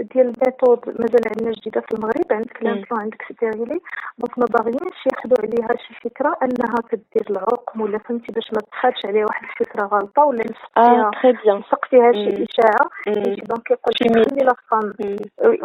[0.00, 3.80] ديال ال méthodes مازال عندنا جديدة في المغرب عندك l'implant عندك stérilet
[4.18, 9.06] donc ما باغيينش ياخذوا عليها شي فكرة أنها كدير العقم ولا فهمتي باش ما تدخلش
[9.06, 11.10] عليها واحد الفكرة غلطة ولا تلصق فيها
[11.58, 12.90] تلصق فيها شي إشاعة.
[13.06, 14.92] فهمتي donc كيقول لك خلي la femme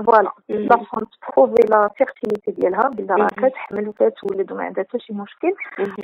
[0.06, 5.00] voilà la femme ت prouver la fertilité ديالها بلا راه كتحمل وكتولد وما عندها حتى
[5.00, 5.54] شي مشكل.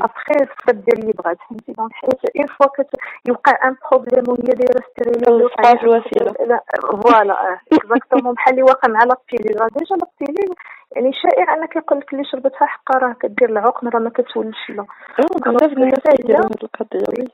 [0.02, 2.84] ابخي تقدر دير اللي بغات فهمتي donc حيت une fois
[3.28, 5.50] يوقع un problème وهي دايرة stérilet
[7.04, 7.60] voilà
[8.14, 10.56] exactement بحال اللي واقع مع la pilule راه déjà la pilule
[10.96, 14.86] يعني شائع أنك يقول لك اللي شربتها حقا راه كدير العقم راه ما كتولدش لا.
[15.46, 17.28] بزاف الناس كيديروا هاد القضية oui.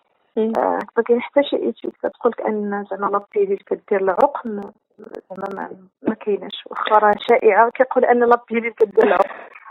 [0.57, 4.61] آه ما كاين حتى شي étude كتقول لك أن زعما la pilule كدير العقم.
[5.29, 5.69] زعما
[6.01, 6.63] ما, كايناش.
[6.65, 9.29] واخا راه شائعة كيقول أن la pilule كدير العقم.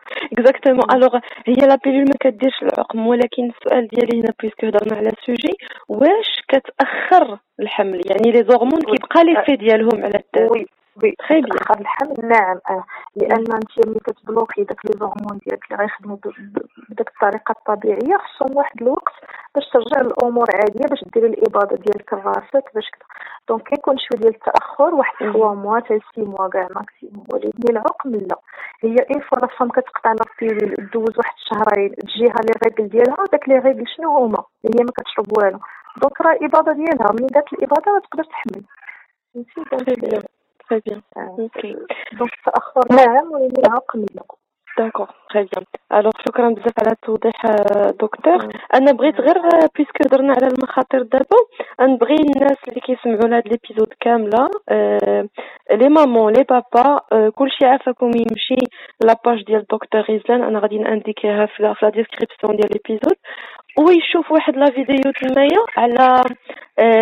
[0.33, 5.09] exactement alors هي la pilule ما كديرش العقم ولكن السؤال ديالي هنا puisque هضرنا على
[5.09, 5.55] ال sujet
[5.89, 10.53] واش كتأخر الحمل؟ يعني les hormones كيبقى les effets ديالهم على الدم.
[10.53, 10.67] oui
[11.03, 12.59] oui تاخر الحمل نعم.
[12.71, 12.85] آه.
[13.17, 16.17] لأن أنت ملي كت bloquer داك les hormones ديالك اللي غيخدموا
[16.89, 19.15] بداك الطريقة الطبيعية خصهم واحد الوقت
[19.55, 23.07] باش ترجع الأمور عادية باش ديري الإباضة ديالك لراسك باش كده
[23.49, 28.11] donc كيكون شوية ديال التأخر واحد 3 mois حتى 6 mois كاع maximum ولكن العقم
[28.11, 28.39] لا.
[28.81, 33.25] هي une fois la femme كتقطع la pilule دوز واحد الشهرين تجيها les règles ديالها
[33.33, 35.59] داك les règles شنو هما؟ هي ما كتشرب والو.
[36.03, 38.63] donc راه الإباضة ديالها ملي دات الإباضة ما تقدر تحمل.
[39.35, 40.38] فهمتي
[40.69, 41.03] très bien
[45.93, 47.47] alors شكرا بزاف على التوضيح
[47.91, 48.49] دكتور.
[48.75, 49.39] أنا بغيت غير
[49.77, 51.37] puisque هضرنا على المخاطر دابا
[51.81, 54.49] نبغي الناس اللي كيسمعوا لهاد l'épisode كاملة
[55.71, 58.67] les mamans les papas كلشي عافاكم يمشي.
[59.01, 63.17] la page ديال دكتور غيزلان أنا غادي ن indiquer ها في la description ديال l'épisode
[63.79, 66.23] ويشوف واحد la vidéo تمايا على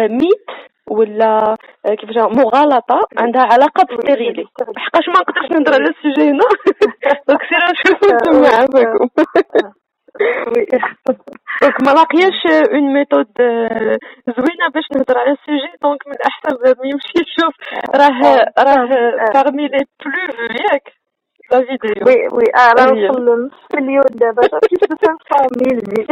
[0.09, 0.47] mythe.
[0.91, 4.45] ولا كيفاش مغالطة عندها علاقة بال stérilet
[4.77, 6.49] حقاش ما نقدرش نهضر على ال sujet هنا
[7.29, 9.09] donc سيروا شوفوا نتوما عافاكم
[11.63, 12.41] donc ما لاقياش
[12.73, 13.33] une méthode
[14.37, 17.55] زوينة باش نهضر على السوجي دونك من الاحسن يمشي يشوف
[17.95, 18.89] راه راه
[19.35, 21.06] بارمي لي بلو ياك
[21.53, 26.07] وي وي آه راه وصل نص مليون دابا كيف 500 ميل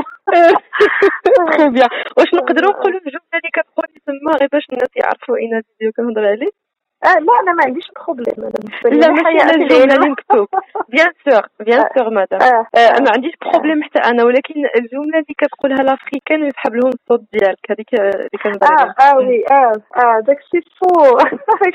[1.24, 5.92] تري بيان واش نقدروا نقولوا الجمله اللي كتقولي تما غير باش الناس يعرفوا اين الفيديو
[5.96, 6.63] كنهضر عليه
[7.04, 10.48] آه لا أنا ما عنديش بروبليم أنا لا ماشي الجمله اللي مكتوب
[10.88, 12.64] بيان سور بيان سور مدام
[13.04, 17.94] ما عنديش بروبليم حتى أنا ولكن الجمله اللي كتقولها لافريكان ويسحب لهم الصوت ديالك هذيك
[17.94, 21.18] اللي كنهضر عليها آه وي آه آه داك سي فو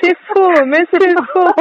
[0.02, 1.52] c'est faux mais c'est faux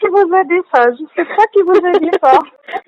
[0.00, 2.38] qui vous dit ça je sais pas qui vous dit ça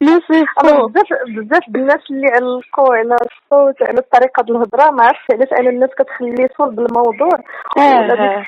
[0.00, 5.26] mais c'est faux بزاف بزاف الناس اللي علقوا على الصوت على طريقه الهضرة ما عرفتش
[5.32, 7.38] علاش أنا الناس كتخلي صلب الموضوع
[7.76, 8.46] ولا ديك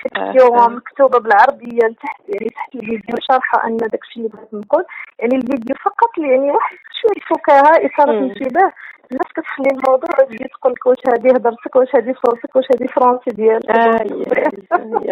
[0.99, 4.85] مكتوبة بالعربية لتحت يعني تحت الفيديو شارحه أن داكشي اللي بغيت نقول.
[5.19, 8.73] يعني الفيديو فقط يعني واحد شوية فكاهة إثارة انتباه
[9.13, 13.31] الناس كتخلي الموضوع وتجي تقول لك واش هذه هضرتك واش هذه صوتك واش هذه français
[13.31, 13.71] ديالك.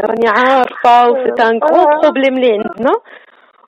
[0.08, 2.92] راني عارفة و c'est un gros problème اللي عندنا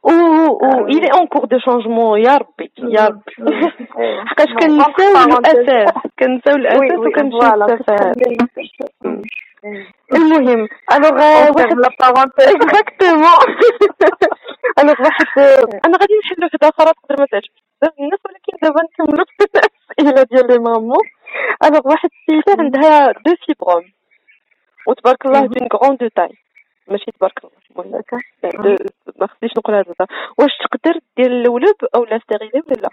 [0.03, 3.33] و و il est en cours de changement يا ربي يا ربي.
[4.29, 8.13] حقاش كنساو الأساس كنساو الأساس وكنمشيو للتفاهه
[10.15, 11.15] المهم alors
[11.57, 13.57] واحد exactement
[14.79, 15.27] alors واحد
[15.87, 17.51] أنا غادي نحل وحده أخرى تقدر ما تعجبش
[17.83, 19.25] بزاف الناس ولكن دابا نكملو
[20.01, 21.07] الأسئلة ديال les mamans
[21.65, 23.85] alors واحد السيدة عندها deux fibromes
[24.87, 26.39] وتبارك الله dont deux tailles
[26.89, 27.59] ماشي تبارك الله
[28.45, 28.77] المهم.
[29.17, 30.07] ما خصنيش نقول هذا.
[30.39, 32.89] واش تقدر دير اللولب أو لا stérilet ولا لا؟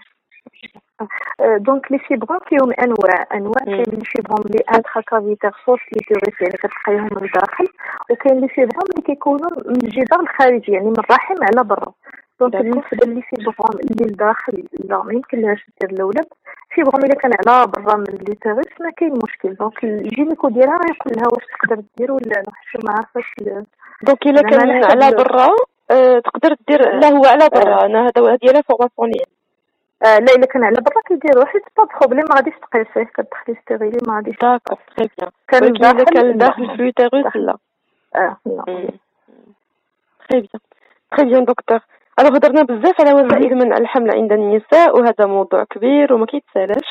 [1.58, 7.08] donc les fibromes فيهم انواع انواع كاين les fibromes les intracavitaires فوس l'utérus يعني كتلقايهم
[7.12, 7.68] من الداخل
[8.10, 11.92] وكاين les fibromes اللي كيكونوا من الجدار الخارجي يعني من الرحم على برا
[12.40, 16.26] donc بالنسبة les fibromes اللي لداخل لا ما يمكنلهاش دير اللولب
[16.74, 21.12] fibrome الا كان على برا من l'utérus ما كاين مشكل donc ال gynéco ديالها يقول
[21.16, 23.34] لها واش تقدر دير ولا لا حيت ما عارفاش
[24.02, 25.48] دونك الا كان على برا
[26.20, 29.35] تقدر دير لا هو على برا أنا هذا ديالها formation
[30.02, 33.98] آه لا الا كان على برا كيديروا حيت pas problème ما غاديش تقيسيه كتدخلي stérilet
[34.08, 37.56] ما غاديش d'accord très bien كان داخل كان داخل في ال utérus لا
[38.16, 38.64] آه لا.
[40.28, 40.60] très bien
[41.16, 41.80] très bien دكتور
[42.20, 46.88] alors هضرنا بزاف على وسائل منع الحمل عند النساء وهذا موضوع كبير وما كيتسالاش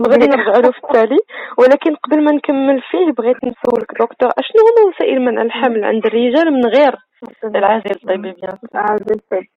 [0.00, 1.18] وغادي نرجع له في التالي.
[1.58, 6.52] ولكن قبل ما نكمل فيه بغيت نسولك دكتور أشنو هما وسائل منع الحمل عند الرجال
[6.52, 6.96] من غير
[7.44, 9.50] العازل الطبي bien العازل الطبي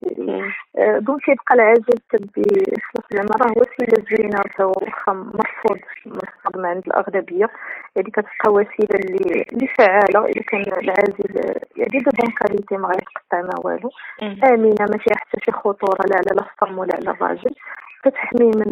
[0.99, 7.49] donc كيبقى العازل الطبي خلاص زعما راه وسيلة زوينة واخا مرفوض مرفوض عند الأغلبية.
[7.95, 13.41] يعني كتبقى وسيلة اللي اللي فعاله إذا كان العازل يعني de bonne qualité ما غيتقطع
[13.41, 13.89] ما والو.
[14.43, 17.55] امنه ما فيها حتى شي خطورة لا على الفم ولا على الراجل.
[18.03, 18.71] كتحميه من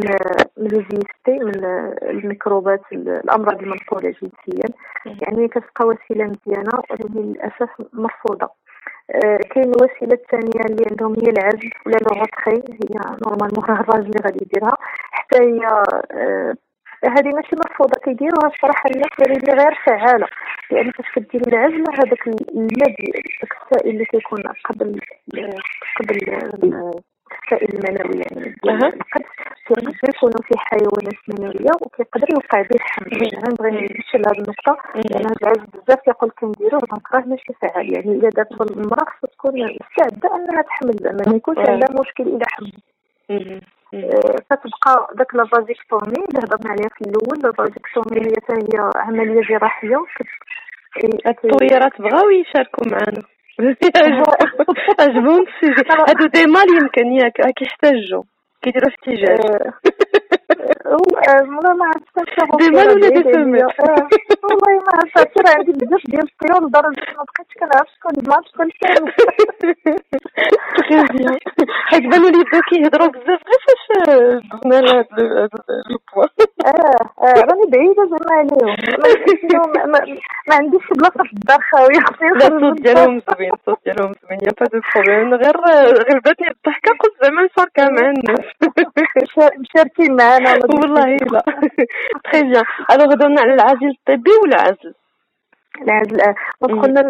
[0.58, 1.66] من ال IST من
[2.04, 4.70] الميكروبات الأمراض المنقوله جنسيا.
[5.06, 8.63] يعني كتبقى وسيلة مزيانة ولكن للأسف مرفوضه آه
[9.50, 12.96] كاين الوسيله الثانية اللي عندهم هي العزل ولا لوغوتخي هي
[13.26, 14.78] normalement راه الراجل اللي غادي يديرها.
[15.12, 15.68] حتى هي
[16.12, 16.56] آه
[17.06, 18.00] هذه ماشي مرفوضة.
[18.04, 20.28] كيديروها الصراحه الناس اللي غير فعالة.
[20.72, 25.00] لأن فاش كديري العزله هذاك داك السائل اللي كيكون قبل
[26.00, 26.20] قبل
[27.44, 28.56] السائل المنوي يعني
[29.68, 35.26] كيقدر يكونوا في حيوانات منويه وكيقدر يوقع به الحمل يعني غنبغي نمشي لهاد النقطة لأن
[35.26, 36.32] هاد العجز بزاف كيقول
[36.72, 41.24] donc راه ماشي فعال يعني الا دارت المرأة خصها تكون مستعده أنها تحمل زعما.
[41.28, 42.72] ما يكونش عندها مشكل اذا حمل.
[44.50, 49.42] كتبقى داك la vasectomie اللي هضرنا عليها في الأول la vasectomie هي حتى هي عملية
[49.42, 50.06] جراحية.
[51.28, 53.22] الطويرات بغاو يشاركوا معنا.
[55.00, 58.24] عجبهم السيجي هادو ديما يمكن ياك كيحتاجوا
[58.62, 59.40] كيديروا احتجاج
[60.86, 63.66] والله ما عرفتش ديما ولا دي سميت
[64.44, 65.72] والله ما عرفتش راه عندي.
[65.72, 69.12] بزاف ديال الطيور لدرجة ما بقيتش كنعرف شكون الماتش شكون بيان
[71.90, 73.84] حيت بانوا لي بداو كيهضروا بزاف غير فاش
[74.52, 75.08] دخلنا لهاد
[75.92, 76.26] لو بوا
[76.66, 78.76] آه آه راني بعيدة زعما عليهم.
[80.50, 82.00] ما عنديش بلاصة في الدار خاوية.
[82.40, 84.40] لا الصوت ديالهم زوين الصوت ديالهم زوين.
[84.44, 85.58] y a pas de problème غير
[86.12, 88.46] غلبتني الضحكة قلت زعما نشاركها مع الناس
[89.60, 90.16] مشاركين
[90.82, 91.42] والله لا.
[92.32, 94.94] très bien alors هضرنا على العزل الطبي والعزل
[95.82, 97.02] العزل قلنا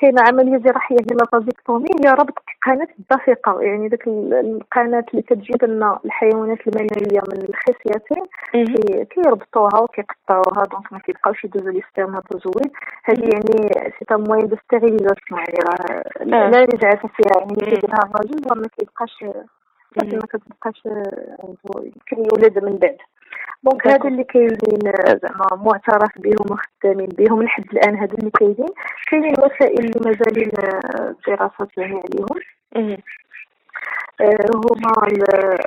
[0.00, 1.86] كاينة عملية جراحيه هي la vasectomie.
[2.04, 8.22] هي ربط القناه الدقيقه يعني ديك القناة اللي كتجيب لنا الحيوانات المنويه من الخصيتين
[9.04, 10.64] كيربطوها وكيقطعوها.
[10.72, 12.70] donc ما كيبقاوش يدوزو les spermatozoïdes
[13.04, 18.40] هذه يعني c'est un moyen de stérilisation يعني راه لا رجعت فيها يعني كيديرها الراجل
[18.50, 18.68] راه ما
[20.04, 20.82] كيبقاش ما كتبقاش
[21.84, 22.96] يمكن يولد من بعد.
[23.62, 24.92] donc هادو اللي كاينين
[25.22, 28.68] زعما معترف بهم وخدامين بهم لحد الآن هادو اللي كاينين.
[29.10, 30.50] كاينين وسائل اللي مازالين
[31.00, 32.40] الدراسات يعني عليهم.
[34.20, 35.06] هما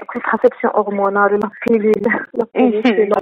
[0.02, 1.94] ال contraception hormonale la pilule
[2.34, 2.46] la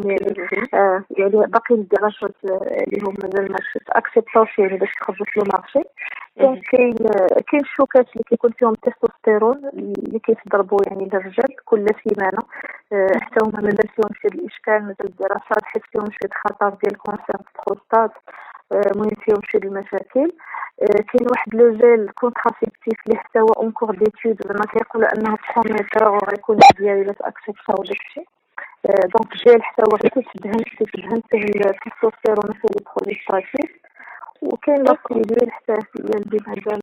[0.03, 3.57] pilule يعني باقي الدراسات اللي هما مازال ما
[3.89, 5.79] acceptاوش يعني باش تخرجوا في ال marché
[6.39, 6.93] donc كاين
[7.47, 12.39] كاين الشوكات اللي كيكون فيهم ال testostérone اللي كيتضربوا يعني للرجال كل سيمانة.
[13.21, 18.11] حتى هما مازال فيهم شي الإشكال مازال الدراسات حيت فيهم شي خطر ديال cancer البروستات
[18.71, 20.31] المهم فيهم شي المشاكل.
[20.79, 26.57] كاين واحد لو جيل كونتراسيبتيف اللي حتى هو اونكور ديتود زعما كيقولوا أنه بروميتور وغيكون
[26.79, 28.23] ديالي لا تاكسبتا وداكشي
[28.85, 33.86] دونك جيل حتى هو كيتدهن كيتدهن فيه التستوستيرون فيه البروستاتيف
[34.41, 36.81] وكاين لا بيلول حتى هي اللي مازال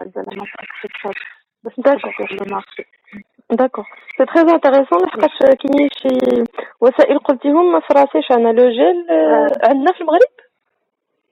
[0.00, 1.18] مازال ما تاكسبتاش
[1.64, 2.84] باش ندير المارشي
[3.50, 3.84] داكوغ
[4.18, 6.44] سي تري انتريسون لحقاش كاينين شي
[6.80, 9.06] وسائل قلتيهم ما فراسيش أنا لو جيل
[9.64, 10.34] عندنا في المغرب؟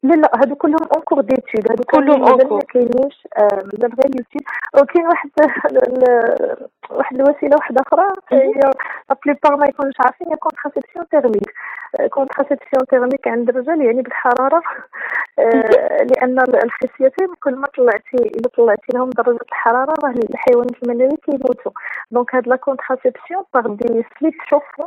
[0.03, 4.43] لا لا هادو كلهم اونكور ديتود هادو كلهم اونكور ما كاينينش مازال غير يوتيوب
[4.79, 5.31] وكاين واحد
[6.91, 11.53] واحد الوسيلة واحدة أخرى هي لا بليبار ما يكونوش عارفين هي كونتراسيبسيون تيرميك
[12.11, 14.63] كونتراسيبسيون تيرميك عند الرجال يعني بالحرارة
[16.11, 21.73] لأن الخصيتين كل ما طلعتي إلا طلعتي لهم درجة الحرارة راه الحيوانات المنويه كيموتوا.
[22.11, 24.83] دونك هاد لا كونتراسيبسيون باغ دي سليت شوفو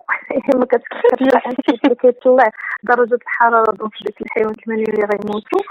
[0.55, 1.41] ما كتطلع
[1.86, 2.49] اللي كيطلع
[2.84, 5.62] درجة الحرارة donc ديك الحيوانات المنويه غيموتوا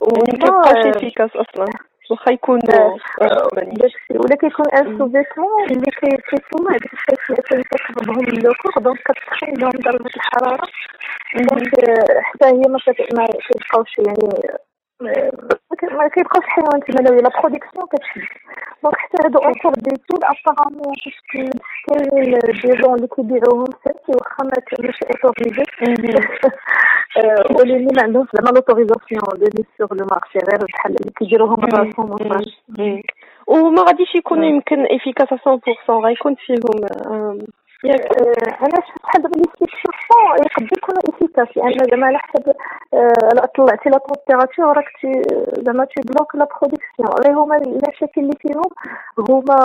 [0.00, 1.66] و كيبقاوش efficaces أصلا
[2.10, 2.98] واخا يكونوا
[4.10, 5.90] ولا كيكون un sous-vêtement اللي
[6.30, 10.66] كيطلع ديك الخصيات اللي كتقربهم ل le corps donc كتخفي لهم درجه الحراره
[11.36, 11.74] donc
[12.22, 12.78] حتى هي ما
[13.26, 14.58] كيبقاوش يعني
[15.00, 18.28] ما كيبقاوش الحيوانات المنويه la production كتشد
[18.82, 20.94] donc حتى هادو encore d'études apparemment
[21.32, 25.62] كاينين des gens اللي كيبيعوهم سيرتي واخا ما كانوش autorisés
[27.50, 32.10] ولكن ما عندهمش زعما l'autorisation de mise sur le marché غير بحال اللي كيديروهم راسهم
[33.46, 36.76] وما غاديش يكونوا يمكن efficaces 100% غيكون فيهم
[37.84, 38.06] ياك
[38.62, 39.37] أنا شفت لي يقدر
[41.42, 42.52] efficace لأن زعما على حسب
[43.56, 44.84] طلعتي la température راك
[45.66, 48.70] زعما ت bloque la production غير هما المشاكل اللي فيهم
[49.28, 49.56] هما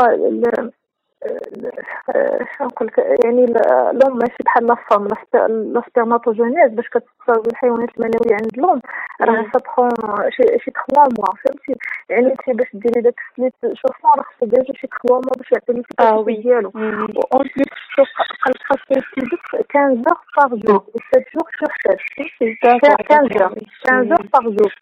[2.62, 2.92] نقول
[3.26, 3.44] يعني
[3.92, 5.08] l'homme ماشي بحال la femme
[5.74, 8.80] la spermatogenèse باش كتصاوب الحيوانات المنوية عند l'homme.
[9.22, 9.90] راه ça prend
[10.30, 11.76] شي شي 3 mois فهمتي
[12.10, 15.52] يعني انت باش ديري داك ال slip chauffant راه خصو déjà شي 3 mois باش
[15.52, 16.72] يعطيني ال capacité ديالو.
[17.34, 17.70] en plus
[18.46, 19.40] قلقه كيفيدك
[19.72, 24.74] 15 jours par jour و 7 jours sur 7 15 جور 15 jours par jour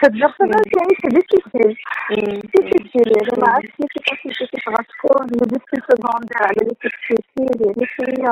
[0.00, 1.74] cette personne يعني c'est difficile.
[2.56, 3.12] Difficile.
[3.16, 8.30] يعني ما عرفتش كيفاش كيفاش غتكون les risques secondaires على les testicules يعني شوية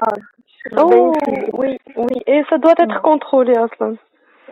[1.54, 3.96] oui oui اي سا doit être contrôlé أصلا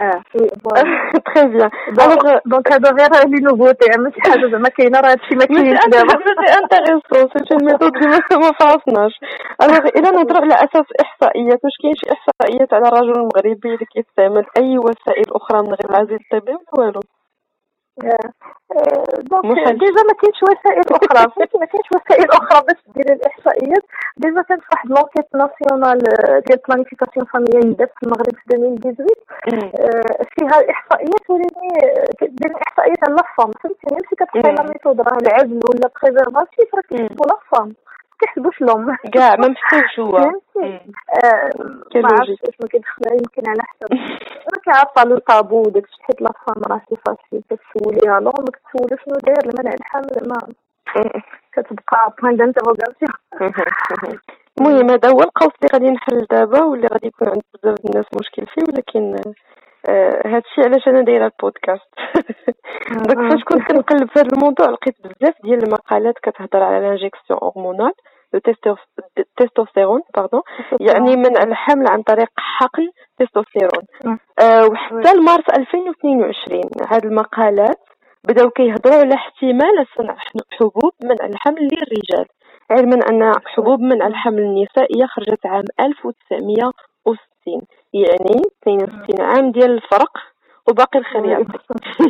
[0.03, 0.23] آه.
[0.35, 5.11] oui voilà très bien alors donc هادو غير les nouveautés ماشي حاجة زعما كاينة راه
[5.11, 8.09] هادشي ما كاينش دابا c'est intéressant c'est une méthode اللي
[8.43, 9.15] ما فراسناش
[9.63, 14.45] alors الا نهضروا على أساس احصائيات واش كاين شي احصائيات على الرجل المغربي اللي كيستعمل
[14.59, 17.01] اي وسائل أخرى من غير العازل الطبي ولا والو
[19.31, 21.23] donc déjà ما كاينش وسائل أخرى.
[21.37, 23.85] فهمتي؟ ما كاينش وسائل أخرى باش ديري الإحصائيات.
[24.17, 25.99] déjà كانت واحد l'enquête nationale
[26.47, 29.07] ديال planification familiale دارت في المغرب في 2018
[30.35, 35.61] فيها الاحصائيات ولكن دير الاحصائيات على la femme فهمتي؟ ماشي كتبقاي la méthode راه العزل
[35.71, 37.75] ولا préservatif راه كيحسبوا la femme
[38.23, 38.97] كيحسبوش لهم.
[39.13, 40.19] كاع ما محتاجش هو.
[41.95, 43.95] ما عرفتش ما كيدخلها يمكن على حسب.
[44.53, 47.43] ما كيعرفها le tabou داكشي حيت la femme راه c'est facile.
[47.51, 50.39] كتسوليها لو ما كتسولو شنو داير المنع الحمل ما
[51.53, 53.13] كتبقى point d'interrogation
[54.59, 58.47] المهم هذا هو القوس اللي غادي نحل دابا واللي غادي يكون عند بزاف الناس مشكل
[58.47, 59.35] فيه ولكن آه
[60.27, 61.89] هادشي علاش أنا دايرة ال podcast.
[62.91, 67.93] donc فاش كنت كنقلب في هذا الموضوع لقيت بزاف ديال المقالات كتهضر على l'injection hormonale
[69.37, 70.43] testostérone pardon
[70.81, 73.85] يعني من الحمل عن طريق حقن تستوستيرون
[74.41, 74.67] آه.
[74.67, 76.61] وحتى لمارس 2022
[76.91, 77.79] هاد المقالات
[78.29, 80.17] بداو كيهضروا على احتمال صنع
[80.61, 82.27] حبوب من الحمل للرجال.
[82.71, 85.65] علما أن حبوب من الحمل النسائية خرجت عام
[87.07, 90.13] 1960 يعني 62 عام ديال الفرق
[90.69, 91.59] وباقي الخير يعطي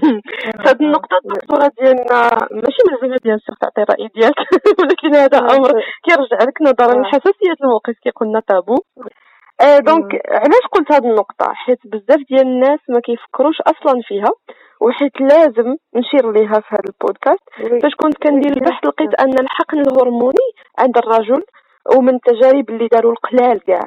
[0.67, 4.39] هاد النقطة الدكتورة ديالنا ماشي ملزمة بيان سور تعطي الرأي ديالك
[4.81, 5.71] ولكن هذا أمر
[6.05, 8.77] كيرجع لك نظرا لحساسية الموقف كي قلنا تابو.
[9.61, 14.33] آه donc علاش قلت هاد النقطة؟ حيت بزاف ديال الناس ما كيفكروش أصلا فيها
[14.81, 17.45] وحيت لازم نشير ليها في هذا البودكاست.
[17.83, 21.43] فاش كنت كندير البحث لقيت أن الحقن الهرموني عند الرجل
[21.97, 23.85] ومن التجارب اللي داروا القلال كاع.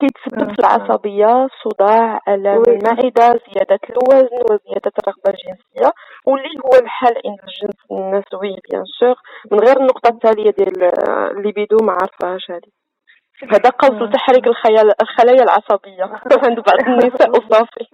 [0.00, 5.92] كيتسبب في العصبية صداع ألم المعدة زيادة الوزن وزيادة الرغبة الجنسية
[6.26, 9.16] واللي هو الحال عند الجنس النسوي bien sûr
[9.50, 10.98] من غير النقطة التالية ديال
[11.36, 12.70] الليبيدو ما عرفهاش هذه.
[13.52, 16.04] هذا قوس لتحريك الخيال الخلايا العصبية.
[16.46, 17.86] عند بعض النساء وصافي.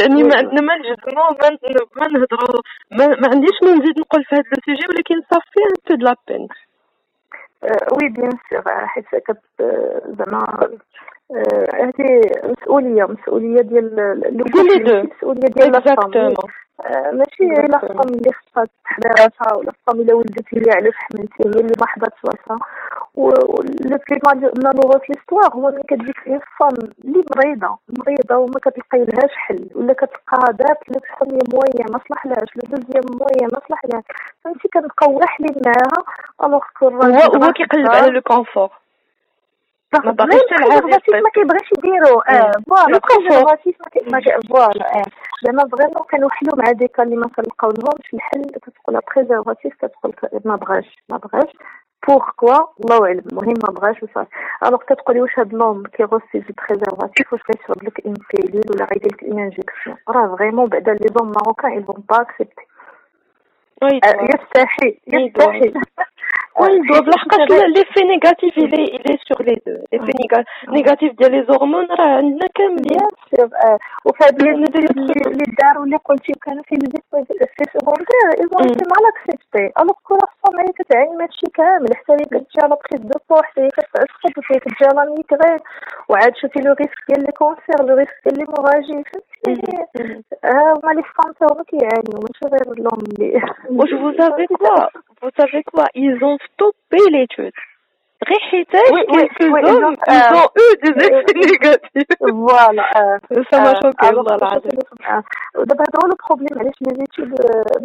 [0.00, 1.58] يعني ما عندنا ما نجزمو ما
[1.96, 2.60] ما نهضرو
[2.90, 5.60] ما, ما عنديش ما نزيد نقول في هذا ال sujet ولكن صافي
[5.90, 6.48] ان لا بين
[7.92, 9.38] oui bien sûr حيت كت
[10.18, 10.78] زعما
[11.74, 13.94] هذه مسؤولية مسؤولية ديال
[15.16, 15.80] مسؤولية ديال لا
[17.12, 21.34] ماشي la femme اللي خصها تحضر راسها و la femme اللي ولدت هي علاش حملتي
[21.40, 22.58] هي اللي ما حضرتش راسها
[23.14, 23.28] و
[23.90, 26.74] le plus malheureux l'histoire هو ملي كتجيك هي femme
[27.04, 32.48] اللي مريضة مريضة وما كتلقاي لهاش حل ولا كتلقى دات لو بخومي مويا ما صلحلهاش
[32.56, 34.04] le deuxième moyen ما صلحلهاش.
[34.44, 36.04] فهمتي؟ كنبقاو واحلين معاها
[36.44, 36.64] alors
[37.46, 38.70] هو كيقلب على le confort
[40.04, 40.40] ما باغيش
[41.22, 42.98] ما كيبغيش يديرو آه voilà
[44.48, 45.02] voilà
[45.44, 50.12] زعما vraiment كنوحلو مع des cas اللي ما كنلقاو لهمش الحل كتقول préservatif كتقول
[50.44, 51.52] ما بغاش ما بغاش.
[52.08, 54.30] pourquoi الله اعلم المهم ما بغاش وصافي.
[54.66, 59.12] alors كتقولي واش هاد l'homme qui refuse préservatif واش غيشرب لك une pilule ولا غيدير
[59.12, 62.64] لك une injection راه vraiment بعدا les hommes marocains ils vont pas accepter.
[64.34, 65.72] يستحي يستحي.
[66.60, 69.80] Oui, ils doivent لحقاش l'effet négatif il est il est sur les deux.
[69.92, 70.14] L'effet
[70.68, 73.08] négatif ديال les hormones راه عندنا كاملين
[74.04, 77.00] وفي هاد اللي داروا اللي قلتي كانوا في les
[77.56, 80.14] effets secondaires ils ont si mal accepté alors que
[80.54, 83.68] لا هي كتعاني من هادشي كامل حتى هي كتجي على prise de poids حتى هي
[84.50, 85.58] هي كتجي على migraines
[86.08, 89.76] وعاد شوفي le risque ديال les cancers le risque ديال les hémorragies فهمتي
[90.44, 93.90] هما les femmes تا هما كيعانيو ماشي غير لهم اللي واش
[94.20, 95.13] savez quoi?
[95.24, 97.58] Vous savez quoi ils ont stoppé l'étude.
[98.28, 99.52] غير حيتاش ils
[100.40, 102.18] ont eu des effets négatifs.
[102.20, 102.84] voilà
[103.50, 104.78] ça m'a choqué والله العظيم
[105.56, 107.28] دابا هذا هو ال problème علاش les études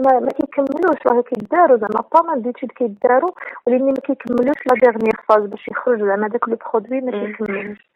[0.05, 3.31] ما, ما كيكملوش راه كيداروا زعما pas mal d'études كيداروا
[3.67, 7.88] ولكن ما كيكملوش la phase باش يخرج زعما داك le produit ما كيكملوش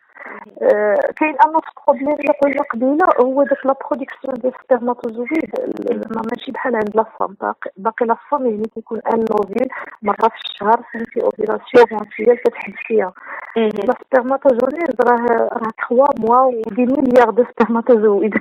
[1.19, 5.51] كاين un autre problème اللي قلنا قبيلة هو داك la production ديال ال spermatozoïdes
[5.89, 7.35] زعما ماشي بحال عند la femme
[7.77, 9.67] باقي la femme يعني كيكون un ovule
[10.01, 13.13] مرة في الشهر فهمتي opération mensuelle كتحبس فيها.
[13.57, 18.33] les spermatozoïdes راه راه 3 mois و des milliards de spermatozoïdes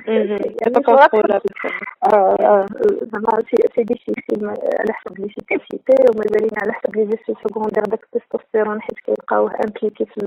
[3.13, 3.41] زعما
[3.75, 4.45] c'est difficile
[4.79, 9.51] على حسب لي سيتي وما بالين على حسب les effets secondaires داك التستوستيرون حيت كيلقاوه
[9.65, 10.17] impliqué في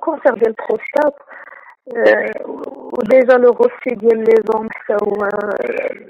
[0.00, 1.14] cancer ديال البروستات
[2.98, 5.28] و déjà l'ego aussi ديال les hommes حتى هو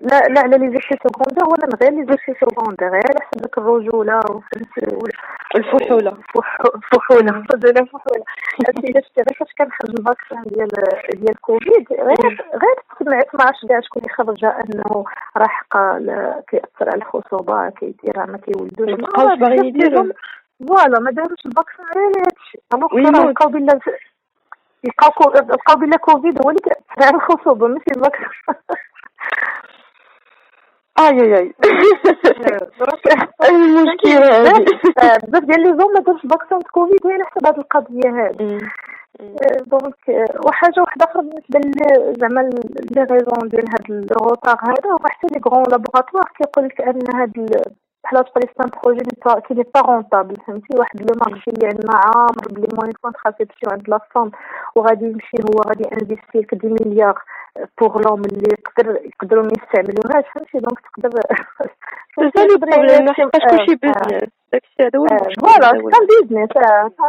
[0.00, 4.20] لا لا على les effets secondaires ولا غير les effets secondaires غير على حسب الرجوله
[5.56, 6.12] الفحوله
[6.74, 8.24] الفحوله فضل الفحوله
[8.66, 10.68] عرفتي الا شتي غير فاش كنخرج ال vaccin ديال
[11.14, 15.04] ديال كوفيد غير غير ما عرفتش كاع شكون اللي خرج انه
[15.36, 15.98] راه حقا
[16.48, 20.12] كيأثر على الخصوبه كيدير ما كيولدوش ما باغيين يديروا
[20.60, 22.58] voilà ما داروش ال vaccin على هادشي
[23.08, 23.80] alors بقاو بلا
[25.40, 28.28] بقاو بلا كوفيد هو اللي كيأثر على الخصوبة ماشي ال vaccin
[31.00, 31.54] آي آي آي.
[33.50, 34.64] المشكلة هذه؟
[35.24, 38.58] بزاف ديال les hommes ما دارش vaccin كوفيد هي على حسب هذه القضية هذه.
[39.66, 39.94] donc
[40.46, 41.60] وحاجة واحدة أخرى بالنسبة
[42.20, 46.80] زعما les raisons ديال هاد ال retard هذا هو حتى les grands laboratoires كيقول لك
[46.80, 47.66] أن هاد
[48.06, 49.02] بحال تقول لي c'est un projet
[49.48, 53.72] qui n'est pas rentable فهمتي؟ واحد le marché اللي عندنا عامر ب les moyens contraception
[53.72, 54.30] عند la femme
[54.74, 57.22] وغادي يمشي هو غادي investir لك 10 مليار
[57.80, 60.24] pour l'homme اللي يقدر يقدروا ما يستعملوهاش.
[60.34, 61.10] فهمتي؟ donc تقدر
[62.18, 65.06] le problème حيت كلشي business داكشي هذا هو
[65.40, 66.50] voilà كان business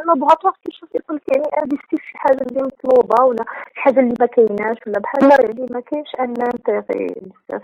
[0.03, 3.43] ال laboratoire كيشوف يقول لك يعني investir في شي حاجة اللي مطلوبة ولا
[3.73, 7.63] شي حاجة اللي ما كايناش ولا بحال اللي ما كاينش un intérêt بزاف.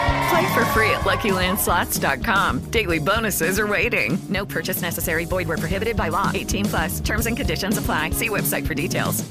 [0.30, 2.70] Play for free at LuckyLandSlots.com.
[2.70, 4.18] Daily bonuses are waiting.
[4.28, 5.24] No purchase necessary.
[5.24, 6.30] Void where prohibited by law.
[6.34, 7.00] 18 plus.
[7.00, 8.10] Terms and conditions apply.
[8.10, 9.24] See website for details.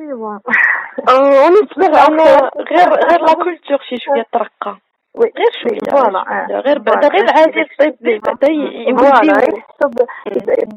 [0.00, 0.38] ايوا
[1.08, 4.78] ونسمع انا غير غير لا كولتور شي شويه ترقى
[5.14, 8.46] وي غير شويه فوالا غير بعدا غير عادي الصيف بعدا
[8.96, 10.06] فوالا يبديو يحسب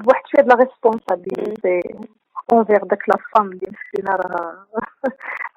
[0.04, 1.80] بواحد شويه د لا ريسبونسابيلتي
[2.53, 4.67] envers داك la femme اللي مسكينه راه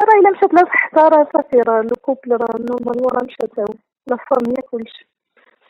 [0.03, 3.69] راه الا مشات لها صحتها راه صافي راه le couple راه normalement راه مشات
[4.07, 5.11] la femme هي كلشي.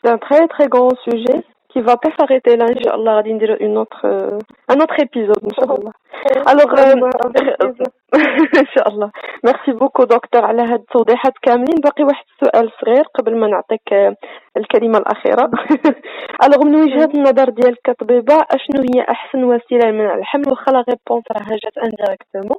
[0.04, 1.44] C'est un très très grand sujet.
[1.72, 4.98] Qui va pas s'arrêter là, إن شاء الله, غادي ندير une autre, euh, un autre
[5.00, 5.92] épisode, إن شاء الله.
[6.46, 6.70] Alors,
[8.76, 9.10] شاء الله
[9.44, 11.80] merci beaucoup دكتور على هاد التوضيحات كاملين.
[11.84, 14.16] باقي واحد السؤال صغير قبل ما نعطيك
[14.56, 15.50] الكلمة الأخيرة.
[16.44, 21.24] alors من وجهة النظر ديالك كطبيبه أشنو هي أحسن وسيلة لمنع الحمل؟ واخا la réponse
[21.32, 22.58] راها جات indirectement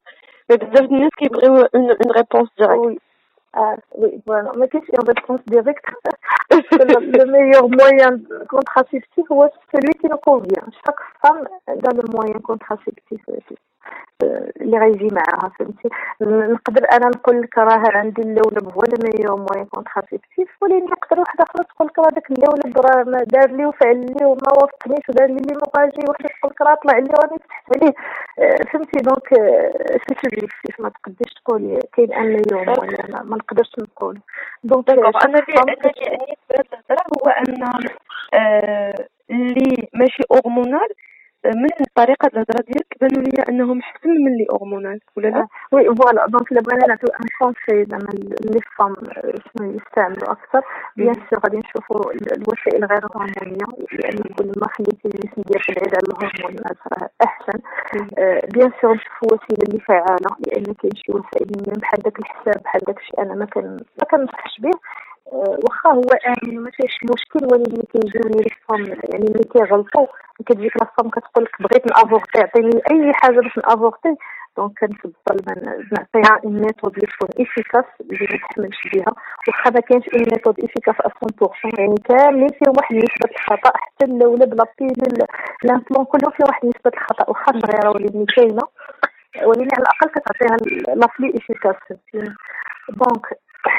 [0.50, 3.02] mais بزاف الناس كيبغيو une une réponse directe
[3.56, 4.52] Ah, oui, voilà.
[4.58, 5.64] Mais qu'est-ce qu'il y a
[7.34, 10.66] meilleur moyen contraceptif, ouais, c'est celui qui nous convient.
[10.86, 13.22] Chaque femme a le moyen contraceptif
[14.62, 15.90] اللي غيجي معاها فهمتي
[16.22, 21.44] نقدر أنا نقول لك راه عندي اللولب هو ال meilleur moyen contraceptif ولكن نقدر واحدة
[21.44, 25.28] أخرى تقول لك راه داك اللولب راه ما دار لي وفعل لي وما وافقنيش ودار
[25.28, 27.94] لي اللي ما باجي وحده تقول لك راه طلع لي راني فتحت عليه
[28.72, 29.28] فهمتي donc
[30.08, 34.20] c'est subjectif ما تقدرش تقولي كاين un meilleur moyen ما نقدرش نقول
[34.64, 35.52] donc أنا اللي أنا في
[36.52, 37.64] هذه الهضره هو أن
[39.32, 40.90] اللي ماشي hormonal
[41.46, 46.26] من طريقة الهضرة ديالك بانوا لي أنهم احسن من اللي hormonal ولا لا؟ oui voilà.
[46.28, 48.96] donc إلا بغينا نعطيو un conseil زعما les femmes
[49.58, 50.62] شنو يستعملوا أكثر
[50.98, 56.08] bien sûr غادي نشوفوا الوسائل غير هرمونيه لأن نقول ما خليتي الجسم ديالك بعيد على
[56.10, 57.60] الهرمونات راه أحسن.
[58.54, 61.48] bien sûr نشوفوا وسيلة اللي فعاله لأن كاين شي وسائل
[61.82, 64.72] بحال داك الحساب بحال داك الشيء أنا ما كان ما كنصحش به.
[65.32, 70.08] واخا هو امن ما فيهش مشكل ولكن كيجيوني les femmes يعني ملي كيغلطوا
[70.46, 74.16] كتجيك لا كتقول لك بغيت ن avorter عطيني أي حاجة باش ن avorter.
[74.58, 75.38] donc كنفضل
[75.92, 79.14] نعطيها une méthode اللي تكون efficace اللي ما تحملش بها
[79.48, 84.54] واخا ما كاينش une méthode efficace 100% يعني كاملين فيهم واحد نسبة الخطأ حتى اللولب
[84.54, 85.28] la pilule
[85.64, 87.30] l'implant كله فيه واحد نسبة الخطأ.
[87.30, 88.62] واخا صغيرة ولكن كاينة
[89.46, 90.58] ولكن على الأقل كتعطيها
[90.96, 91.76] la plus efficace
[92.90, 93.26] donc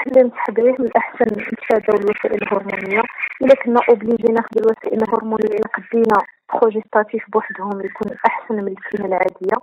[0.06, 3.02] اللي نصح به من الاحسن نتفاداو الوسائل الهرمونية.
[3.42, 6.18] إلا كنا obligé ناخذ الوسائل الهرمونية إلا قدينا
[6.54, 9.56] progestatif بوحدهم يكون أحسن من الكينة العادية.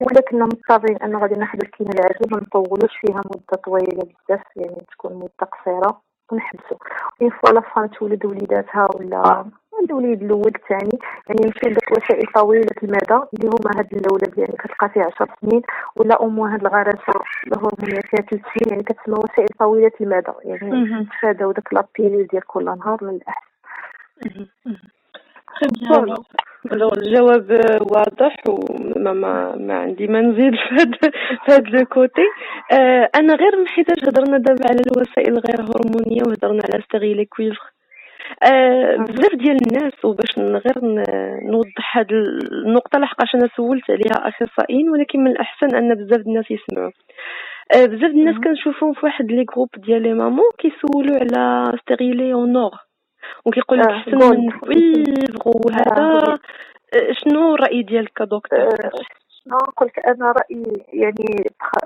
[0.00, 4.86] ولا كنا مضطرين أن غادي ناخذ الكينة العادية ما نطولوش فيها مدة طويلة بزاف يعني
[4.92, 6.00] تكون مدة قصيرة
[6.32, 6.76] ونحبسو.
[7.22, 9.44] une fois la femme تولد وليداتها ولا
[9.84, 10.98] الوليد الأول الثاني.
[11.28, 15.62] يعني يمشي لك وسائل طويله المدى اللي هما هاد اللولب يعني كتلقى فيه 10 سنين
[15.96, 17.12] ولا ام هاد الغرسة
[17.46, 20.32] الهرمونيه فيها 3 سنين يعني كتسمى وسائل طويلة المدى.
[20.44, 23.46] يعني نتفاداو داك la pilule ديال كل نهار من الأحسن.
[26.72, 27.50] الجواب
[27.92, 31.10] واضح وما ما, ما عندي ما نزيد في هذا
[31.44, 32.22] في هذا le côté.
[32.72, 37.72] آه أنا غير حيتاش هضرنا دابا على الوسائل غير هرمونية وهضرنا على stérilet cuivre.
[38.98, 40.78] بزاف ديال الناس وباش غير
[41.50, 46.90] نوضح هاد النقطة لحقاش أنا سولت عليها أخصائيين ولكن من الأحسن أن بزاف الناس يسمعوا.
[47.74, 52.51] آه بزاف الناس كنشوفهم في واحد les groupes ديال les mamans كيسولوا على stérilet en
[52.51, 52.70] or
[53.44, 54.50] وكيقول لك احسن من
[55.46, 56.38] وهذا
[57.12, 58.68] شنو الرأي ديالك كدكتور؟
[59.46, 61.44] شنو نقول لك أنا رأيي يعني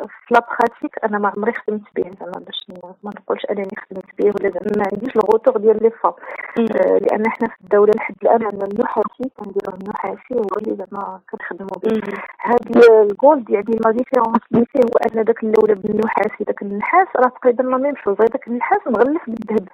[0.09, 2.67] في la pratique أنا ما عمري خدمت به زعما باش
[3.05, 6.13] ما نقولش أنني خدمت به ولا زعما ما عنديش le retour ديال les femmes
[6.59, 11.81] آه لأن حنا في الدولة لحد الآن عندنا النحاسي كنديرو النحاسي هو اللي زعما كنخدمو
[11.85, 12.01] به.
[12.41, 12.77] هاد
[13.11, 17.29] ال gold يعني la différence اللي فيه هو أن داك الاولى بالنحاسي داك النحاس راه
[17.29, 19.69] تقريبا la même chose داك النحاس مغلف بالذهب.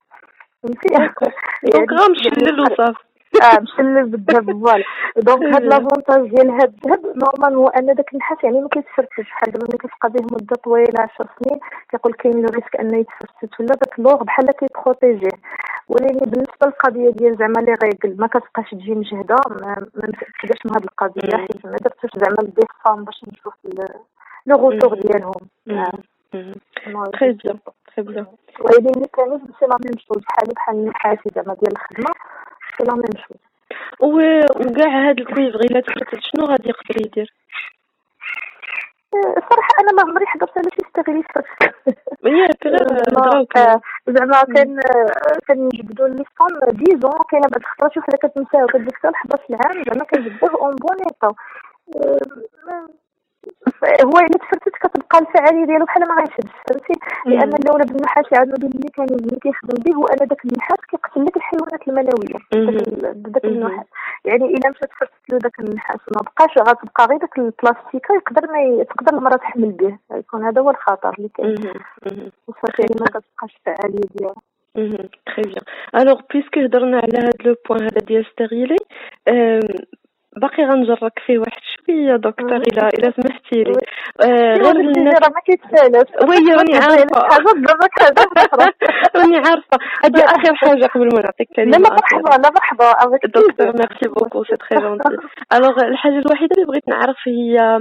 [0.62, 0.89] فهمتي؟
[1.72, 3.07] donc غير مشلل وصافي
[3.43, 4.84] آه مشلل بالذهب voilà
[5.16, 9.53] donc هاد l'avantage ديال هاد الذهب normal هو أن داك النحاس يعني ما كيتفرتش بحال
[9.53, 11.61] دابا ملي كتبقى به مدة طويلة 10 سنين
[11.91, 15.37] كيقول كاين le risque أنه يتفرتت ولا داك l'or بحال كي protégé.
[15.89, 20.85] ولكن بالنسبة للقضية ديال زعما les règles ما كتبقاش تجي مجهده ما متاكداش من هاد
[20.85, 23.55] القضية حيت ما درتش زعما à des femmes باش نشوف
[24.47, 25.33] le retour ديالهم.
[27.20, 27.59] très bien
[27.97, 28.26] très bien
[29.61, 32.11] c'est la même chose بحال بحال النحاسي زعما ديال الخدمة.
[32.78, 33.41] c'est la même chose
[34.01, 37.33] وكاع هاد ال cuivre الا تفرتت شنو غادي يقدر يدير
[39.14, 41.37] الصراحه أنا ما عمري حضرت على شي stérilet
[42.24, 42.62] ياك
[44.09, 44.81] زعما كان
[45.49, 50.05] كنجبدو les femmes disons كاينة بعض الخطرات شوف الا كتنساو كديك حتى 11 عام زعما
[50.05, 51.34] كنجبدوه en bon état
[54.05, 56.94] هو إلا تفرتت كتبقى الفعالية ديالو بحال ما غيشدش فهمتي؟
[57.26, 61.36] لأن الأولى بالنحاس عندنا بال mécanisme اللي كيخدم به هو ان داك النحاس كيقتل لك
[61.36, 62.38] الحيوانات المنويه
[63.12, 63.86] داك النحاس
[64.24, 68.84] يعني إلا مشات تفرتت له داك النحاس ما بقاش غتبقى غير داك البلاستيكه يقدر ما
[68.84, 69.99] تقدر المراه تحمل به.
[70.12, 71.72] يكون هذا هو الخطر اللي كاين.
[72.49, 74.34] وصافي يعني ما كتبقاش الفعالية ديالو.
[75.26, 75.64] très bien
[75.95, 78.76] alors puisque هضرنا على هذا le point هذا ديال stérilet
[80.37, 83.72] باقي غنجرك فيه واحد شوية دكتور إلى إلى سمحتي لي.
[84.62, 86.09] غير الناس راه ما كيتسالش.
[86.28, 87.20] oui راني عارفة.
[89.16, 89.78] راني عارفة.
[90.05, 94.57] هذه أخر حاجة قبل ما نعطيك لا لا مرحبا لا مرحبا دكتور merci beaucoup c'est
[94.57, 95.09] très gentil
[95.53, 97.78] alors الحاجة الوحيدة اللي بغيت نعرف هي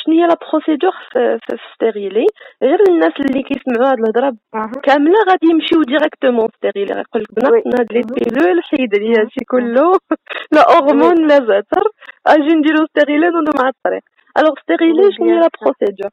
[0.00, 1.38] شنو هي la procédure في,
[1.74, 2.26] stérilet
[2.62, 4.36] غير الناس اللي كيسمعوا هاد الهضرة
[4.82, 9.92] كاملة غادي يمشيو directement stérilet غيقول لك بنات هاد les pilules حيد لي هادشي كله.
[10.54, 11.84] لا hormones لا زعتر
[12.26, 14.02] أجي نديرو stérilet ندو مع الطريق.
[14.38, 16.10] alors stérilet شنو هي la procédure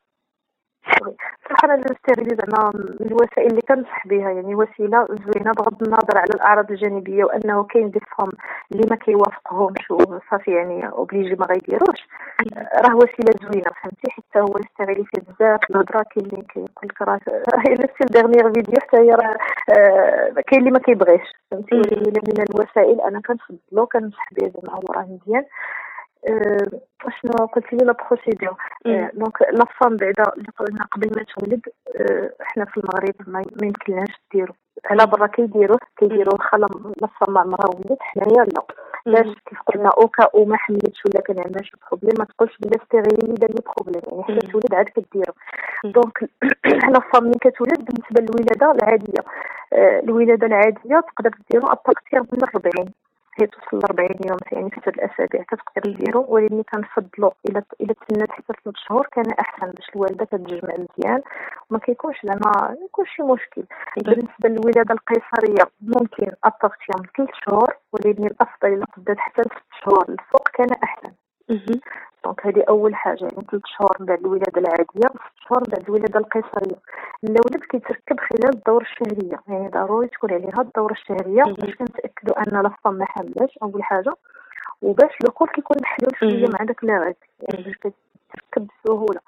[1.49, 6.17] صراحة أنا ال stérilet زعما من الوسائل اللي كنصح بها يعني وسيلة زوينة بغض النظر
[6.17, 8.29] على الأعراض الجانبية وأنه كاين des femmes
[8.71, 12.07] اللي ما كيوافقهمش وصافي يعني obligé ما غيديروش.
[12.83, 16.25] راه وسيلة زوينة فهمتي؟ حتى هو ال stérilet فيه بزاف الهضره كاين.
[16.25, 17.19] اللي كيقول لك راه
[17.67, 19.37] هي نفس ال dernière vidéo حتى هي راه
[20.47, 25.01] كاين اللي ما كيبغيش فهمتي؟ ولكن من الوسائل أنا كنفضلو كنصح به زعما هو راه
[25.03, 25.43] مزيان.
[27.21, 28.57] شنو قلت لي la procédure
[29.13, 31.61] donc la femme بعدا اللي قلنا قبل ما تولد
[32.41, 34.53] حنا في المغرب ما يمكنناش ديرو
[34.85, 36.67] على برا كيديروه كيديروا واخا la
[37.19, 38.61] femme عمرها ولدت حنايا لا.
[39.07, 42.83] علاش؟ كيف قلنا اوكا أو ما حملتش ولا كان عندها شي problème ما تقولش بلا
[42.85, 45.33] stérilet دار لي problème يعني حتى تولد عاد كديرو.
[45.83, 46.29] donc
[46.65, 49.21] la femme ملي كتولد بالنسبة للولادة العادية.
[49.73, 52.91] الولادة العادية تقدر ديرو à partir من 40
[53.41, 57.93] هي توصل ل 40 يوم يعني في ثلاث الأسابيع كتقدر ديرو ولكن كنفضلو إلى إلى
[57.93, 61.21] تسنات حتى ثلاث شهور كان أحسن باش الوالدة كتجمع مزيان
[61.69, 63.63] وما كيكونش زعما ما يكونش شي مشكل.
[63.97, 66.31] بالنسبة للولادة القيصرية ممكن
[66.99, 71.26] من ثلاث شهور ولكن الأفضل إلى قدات حتى ست شهور الفوق كان أحسن.
[72.25, 75.83] donc هذه أول حاجة يعني ثلاث شهور من بعد الولادة العادية وست شهور من بعد
[75.89, 76.77] الولادة القيصرية.
[77.23, 82.93] اللولب كيتركب خلال الدورة الشهرية يعني ضروري تكون عليها الدورة الشهرية باش كنتأكدوا أن femme
[82.93, 84.13] ما حاملاش أول حاجة.
[84.81, 89.19] وباش ال col كيكون محلول شوية مع داك لي يعني باش كتركب بسهولة.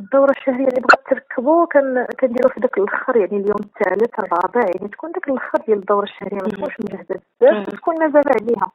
[0.00, 4.88] الدورة الشهرية اللي بغات تركبو كان كنديرو في داك الأخر يعني اليوم الثالث الرابع يعني
[4.88, 8.72] تكون داك الأخر ديال الدورة الشهرية ما تكونش مجهدة بزاف تكون مازال عليها.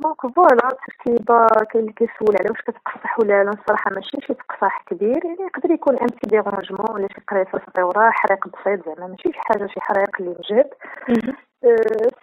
[0.00, 4.84] donc voilà التركيبه كاين اللي كيسول على واش كتقصح ولا لا الصراحه ماشي شي تقصاح
[4.86, 9.32] كبير يعني يقدر يكون un petit dérangement ولا شي قريصة صغيرة حريق بسيط زعما ماشي
[9.32, 10.70] شي حاجة شي حريق اللي مجهد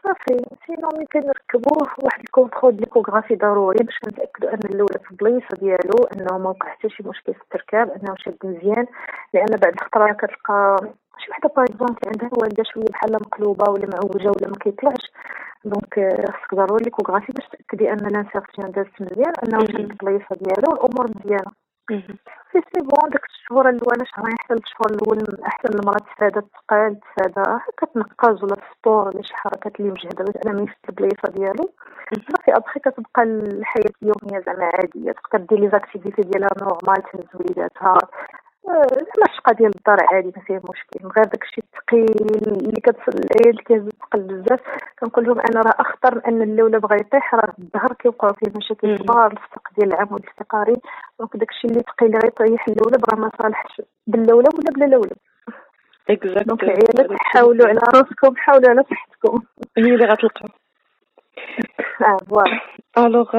[0.04, 5.58] صافي sinon ملي كنركبوه واحد ال contrôle l'échographie ضروري باش كنتاكدوا أن اللولب في البلايصه
[5.60, 8.86] ديالو أنه ما وقع حتى شي مشكل في التركاب أنه شاد مزيان.
[9.34, 10.78] لأن بعد الخطرة كتلقى
[11.18, 15.12] شي وحدة par exemple عندها الوالده شوية بحال مقلوبة ولا معوجه ولا ما كيطلعش.
[15.66, 15.94] donc
[16.30, 21.52] خصك ضروري l'échographie باش تأكدي أن l'insertion دازت مزيان أنه شاد البلايصه ديالو والأمور مزيانة.
[21.88, 27.60] c'est c'est bon داك الشهور الاولى شهرين حتى الشهور الأول احسن المراه تفادى الثقال تفادى
[27.78, 31.72] كتنقز ولا ال sport ولا شي حركات اللي مجهده باش أنا ميفت البلايصة ديالو.
[32.14, 37.98] صافي أبخي كتبقى الحياة اليومية زعما عادية تقدر دير les activités ديالها normal تهز وليداتها
[38.68, 41.08] زعما الشقه ديال الدار عادي ما فيها مشكل.
[41.18, 42.06] غير داكشي الثقيل
[42.64, 44.60] اللي كتصل العيال اللي كيهز ثقل بزاف
[45.00, 49.32] كنقول لهم أنا راه أخطر من أن اللولب يطيح راه الظهر كيوقعوا فيه مشاكل كبار
[49.32, 50.76] الفتق ديال العمود الفقري
[51.20, 55.18] donc داكشي اللي ثقيل غير يطيح اللولب راه ما صالحش باللولب ولا بلا لولب
[56.48, 59.42] donc العيالات حاولوا على راسكم حاولوا على صحتكم.
[59.78, 60.50] هي اللي غتلقاو.
[62.02, 62.60] آه voilà
[62.98, 63.32] alors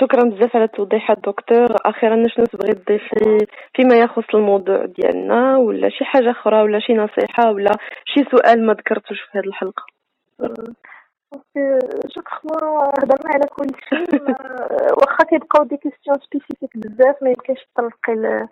[0.00, 6.04] شكرا بزاف على التوضيحات دكتور أخيرا شنو تبغي تضيفي فيما يخص الموضوع ديالنا ولا شي
[6.04, 7.70] حاجة أخرى ولا شي نصيحه ولا
[8.04, 9.84] شي سؤال ما ذكرتوش في هذه الحلقة
[12.16, 14.20] je crois هضرنا على كل شيء
[14.96, 18.46] واخا كيبقاو des questions spécifiques بزاف ما يمكنش تطرقي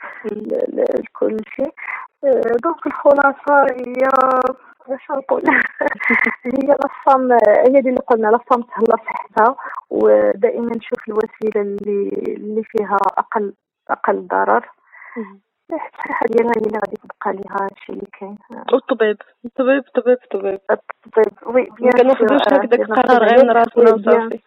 [0.73, 1.73] لكل شيء
[2.65, 4.09] donc الخلاصه هي
[4.89, 5.43] باش نقول
[6.45, 9.57] هي la femme هي اللي قلنا la femme تهلا صحتها
[9.91, 13.55] ودائما نشوف الوسيلة اللي اللي فيها أقل
[13.91, 14.69] أقل ضرر.
[15.73, 18.39] الصحه ديالها هي اللي غادي تبقى ليها هادشي اللي كاين.
[18.73, 19.17] والطبيب.
[19.45, 20.61] الطبيب الطبيب الطبيب.
[21.09, 22.41] الطبيب oui ما كناخذوش
[22.73, 24.39] القرار غير من راسنا وصافي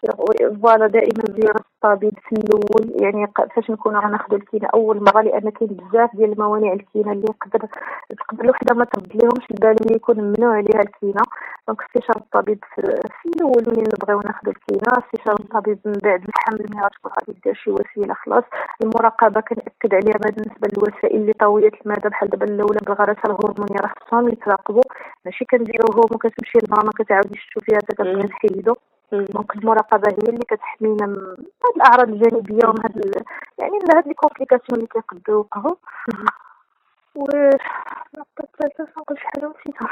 [0.62, 3.02] voilà دائما زياره الطبيب في الأول.
[3.02, 7.68] يعني فاش نكونوا غناخذوا الكينة أول مره لأن كاين بزاف ديال الموانع الكينة اللي يقدر
[8.20, 11.22] تقدر الوحدة ما ترد لهمش البال يكون ممنوع عليها الكينة.
[11.68, 12.82] donc استشاره الطبيب في,
[13.26, 15.04] الأول ملي نبغيو ناخذوا الكينة.
[15.04, 18.44] استشاره الطبيب من بعد الحمل ملي غتكون غادي دير شي وسيلة خلاص.
[18.84, 22.10] المراقبة كنأكد عليها بالنسبة للوسائل اللي طويلة المدى.
[22.10, 24.84] بحال دابا الأولى بالغرس الهرمونيه راه خصهم يتراقبوا
[25.26, 28.76] ماشي كنديروهم وكتمشي للماما كتعاودي تشوفيها حتى كتبغي تحيدو
[29.12, 31.16] donc المراقبة هي اللي كتحمينا من
[31.64, 33.12] هاد الأعراض الجانبية ومن هاد ال...
[33.60, 35.76] يعني من هاد les complications اللي كيقدروا يوقعوا.
[37.16, 37.26] و
[38.44, 39.90] الثالثه نقول شي حاجة؟ نسيتها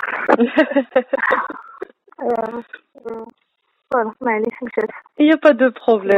[3.94, 6.18] voilà معليش مشات هي pas de problème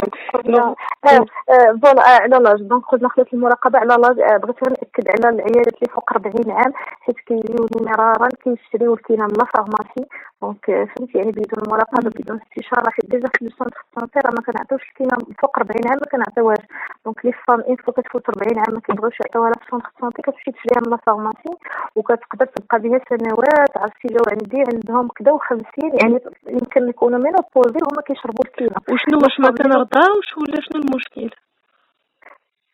[1.82, 6.12] voilà على l'âge donc قلنا خدات المراقبه على l'âge بغيت ناكد على العيالات اللي فوق
[6.12, 10.04] 40 عام حيت كيجيوني مرارا كيشريو الكينه من la pharmacie
[10.42, 14.42] donc فهمتي يعني بدون مراقبه بدون استشاره حيت déjà في ال centre santé راه ما
[14.42, 16.64] كنعطيوش الكينه فوق 40 عام ما كنعطيوهاش
[17.04, 19.90] donc les femmes une fois كتفوت 40 عام ما كيبغيوش يعطيوها لا في ال centre
[20.00, 21.52] santé كتمشي تشريها من la pharmacie
[21.96, 27.18] وكتقدر تبقى بها سنوات عرفتي لو عندي عندهم كدا و50 يعني يمكن يكونوا
[27.62, 31.30] ménopausées وهما كيشربوا الكينه وشنو واش ما كنرضاوش ولا شنو المشكل؟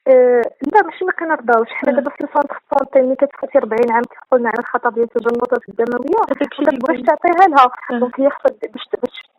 [0.09, 1.69] أه لا ماشي ما كنرضاوش.
[1.69, 5.69] حنا دابا في ال centre santé ملي كتفوتي 40 عام كيقولنا على الخطر ديال التجلطات
[5.69, 6.21] الدموية.
[6.29, 7.71] ما كتبغيش تعطيها لها.
[8.01, 8.85] donc هي خصها باش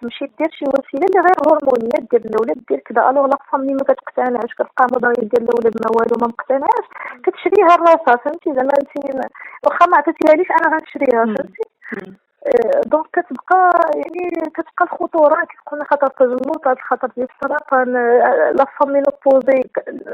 [0.01, 3.73] تمشي دير شي وسيلة اللي غير هرمونيه دير الأولاد دير كذا alors la femme ملي
[3.73, 4.53] ما كتقتنعش.
[4.53, 6.85] كتبقى مضايق ديال الأولاد ما والو ما مقتنعاش
[7.23, 8.91] كتشريها لراسها فهمتي؟ زعما انت
[9.65, 11.63] واخا ما عطيتيهاليش أنا غنشريها فهمتي؟
[12.85, 17.93] donc كتبقى يعني كتبقى الخطورة كيكون خطر التجلطات الخطر ديال السرطان
[18.57, 19.61] la femme ménopausée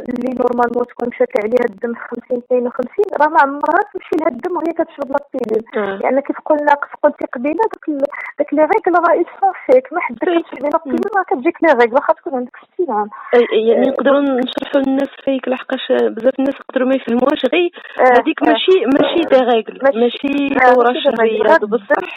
[0.09, 4.73] اللي normalement تكون مشاكل عليها الدم 50 52 راه ما عمرها تمشي لها الدم وهي
[4.79, 5.63] كتشرب la pilule
[5.99, 7.85] لأن كيف قلنا كيف قلتي قبيلة داك
[8.39, 11.93] داك لي ريغل راه يسون فيك ما حدك كتشربي لا بيلين راه كتجيك لي ريغل
[11.93, 16.95] واخا تكون عندك 60 عام يعني نقدروا نشرحوا للناس فيك لحقاش بزاف الناس يقدروا ما
[16.95, 17.69] يفهموهاش غير
[18.19, 22.14] هذيك ماشي ماشي دي ريغل ماشي دورة شهريه بصح.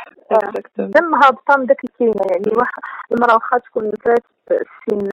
[0.78, 2.82] دم هابطه من داك الكلمة يعني واحد
[3.12, 5.08] المرأة واخا تكون فات السن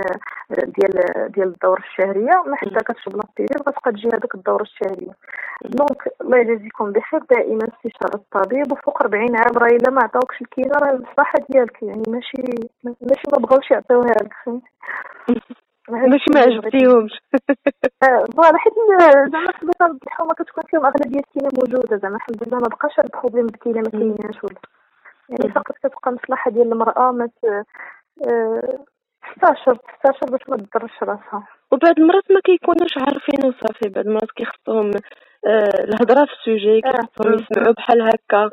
[0.51, 0.93] ديال
[1.31, 5.13] ديال الدوره الشهرية ما حتى كتشرب لابيريد غتبقى تجي هذيك الدوره الشهريه
[5.65, 10.71] donc الله يجازيكم بخير دائما استشاره الطبيب وفوق 40 عام راه إلا ما عطاوكش الكينه
[10.81, 12.37] راه المصلحه ديالك يعني ماشي
[12.83, 14.33] ماشي ما بغاوش يعطيوها لك.
[15.89, 17.11] ماشي ما عجبتيهمش
[18.35, 18.73] voilà حيت
[19.31, 23.05] زعما في البيطار الحومة كتكون فيهم أغلبية الكينه موجودة زعما الحمد لله ما بقاش هاد
[23.05, 24.74] ال problème بالكينه ما كايناش ولا.
[25.29, 27.29] يعني فقط كتبقى مصلحة ديال المرأة ما
[29.35, 31.47] تستاشر تستاشر باش ما تضرش راسها.
[31.71, 34.91] وبعد المرات ما كيكونوش عارفين وصافي بعد المرات كيخصهم
[35.45, 38.49] الهضرة في ال sujet كيخصهم يسمعوا بحال هكا.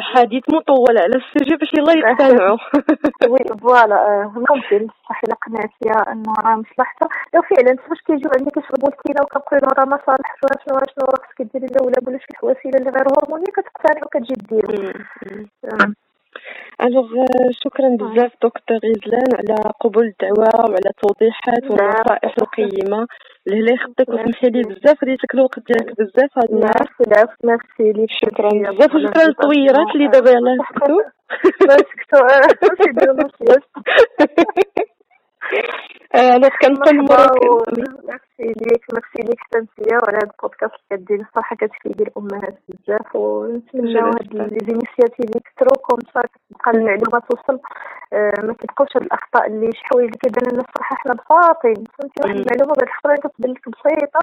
[0.00, 2.58] حديث مطول على ال sujet باش يلا يقتنعوا
[3.30, 4.30] oui voilà.
[4.34, 9.60] ممكن صح الا قنعتيها إنه راه مصلحتها لو فعلا فاش كيجيو عندي كيشربوا الكينه وكنقول
[9.62, 12.90] لهم راه ما صالحش ولا شنو شنو راه خصك ديري الأولى ولا شي وسيلة اللي
[12.90, 15.06] غير هرمونيه كتقتنع وكتجي دير
[16.84, 17.08] alors
[17.50, 23.06] شكرا بزاف دكتور غزلان على قبول الدعوة وعلى التوضيحات والنصائح القيمة.
[23.46, 26.88] لهلا يخطيك وسمحي لي بزاف خديتك الوقت ديالك بزاف هاد النهار.
[27.06, 28.94] العفو ميرسي ليك شكرا بزاف.
[28.94, 31.02] وشكرا للطويرات اللي دابا يلاه سكتوا
[31.68, 31.76] ما
[36.14, 41.20] alors كنقول Moroccan merci ليك ميرسي ليك حتى نتيا وعلى هاد البودكاست اللي كدير.
[41.20, 47.60] الصراحه كتفيدي الأمهات بزاف ونتمناو هاد les initiatives يكثروا comme ça كتبقى المعلومة توصل.
[48.46, 52.36] ما كيبقاوش هاد الأخطاء اللي شي حوايج اللي كيبان لنا الصراحة حنا بساطين فهمتي؟ واحد
[52.36, 54.20] المعلومة بعد الأخرى كتبان لك بسيطة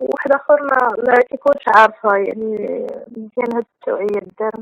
[0.00, 2.52] وواحد آخر ما ما كيكونش عارفها يعني
[3.16, 4.52] مزيان هاد التوعية دار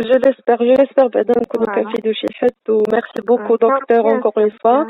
[0.00, 4.50] je l'espère je l'espère بعدا نكونو كنفيدو شي حد و merci beaucoup دكتور encore une
[4.50, 4.84] fois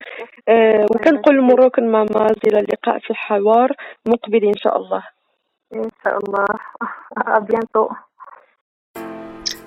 [0.90, 3.72] وكنقول ل Moroccan Mamas إلى اللقاء في حوار
[4.06, 5.02] مقبل ان شاء الله
[5.74, 6.46] ان شاء الله
[7.26, 7.88] à bientôt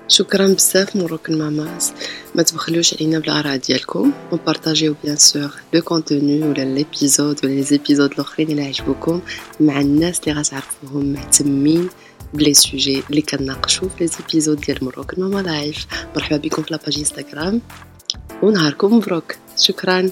[0.08, 1.93] شكرا بزاف Moroccan Mamas
[2.36, 8.12] ما تبخلوش علينا بالاراء ديالكم وبارطاجيو bien sûr le contenu ولا l'épisode ولا les épisodes
[8.12, 9.22] الاخرين اللي عجبوكم
[9.60, 11.90] مع الناس اللي غتعرفوهم مهتمين
[12.34, 15.86] بلي سوجي اللي كنناقشوا في لي زيبيزود ديال مروك ماما لايف.
[16.15, 17.61] مرحبا بكم في لاباج انستغرام
[18.43, 19.36] ونهاركم مبروك.
[19.57, 20.11] شكرا.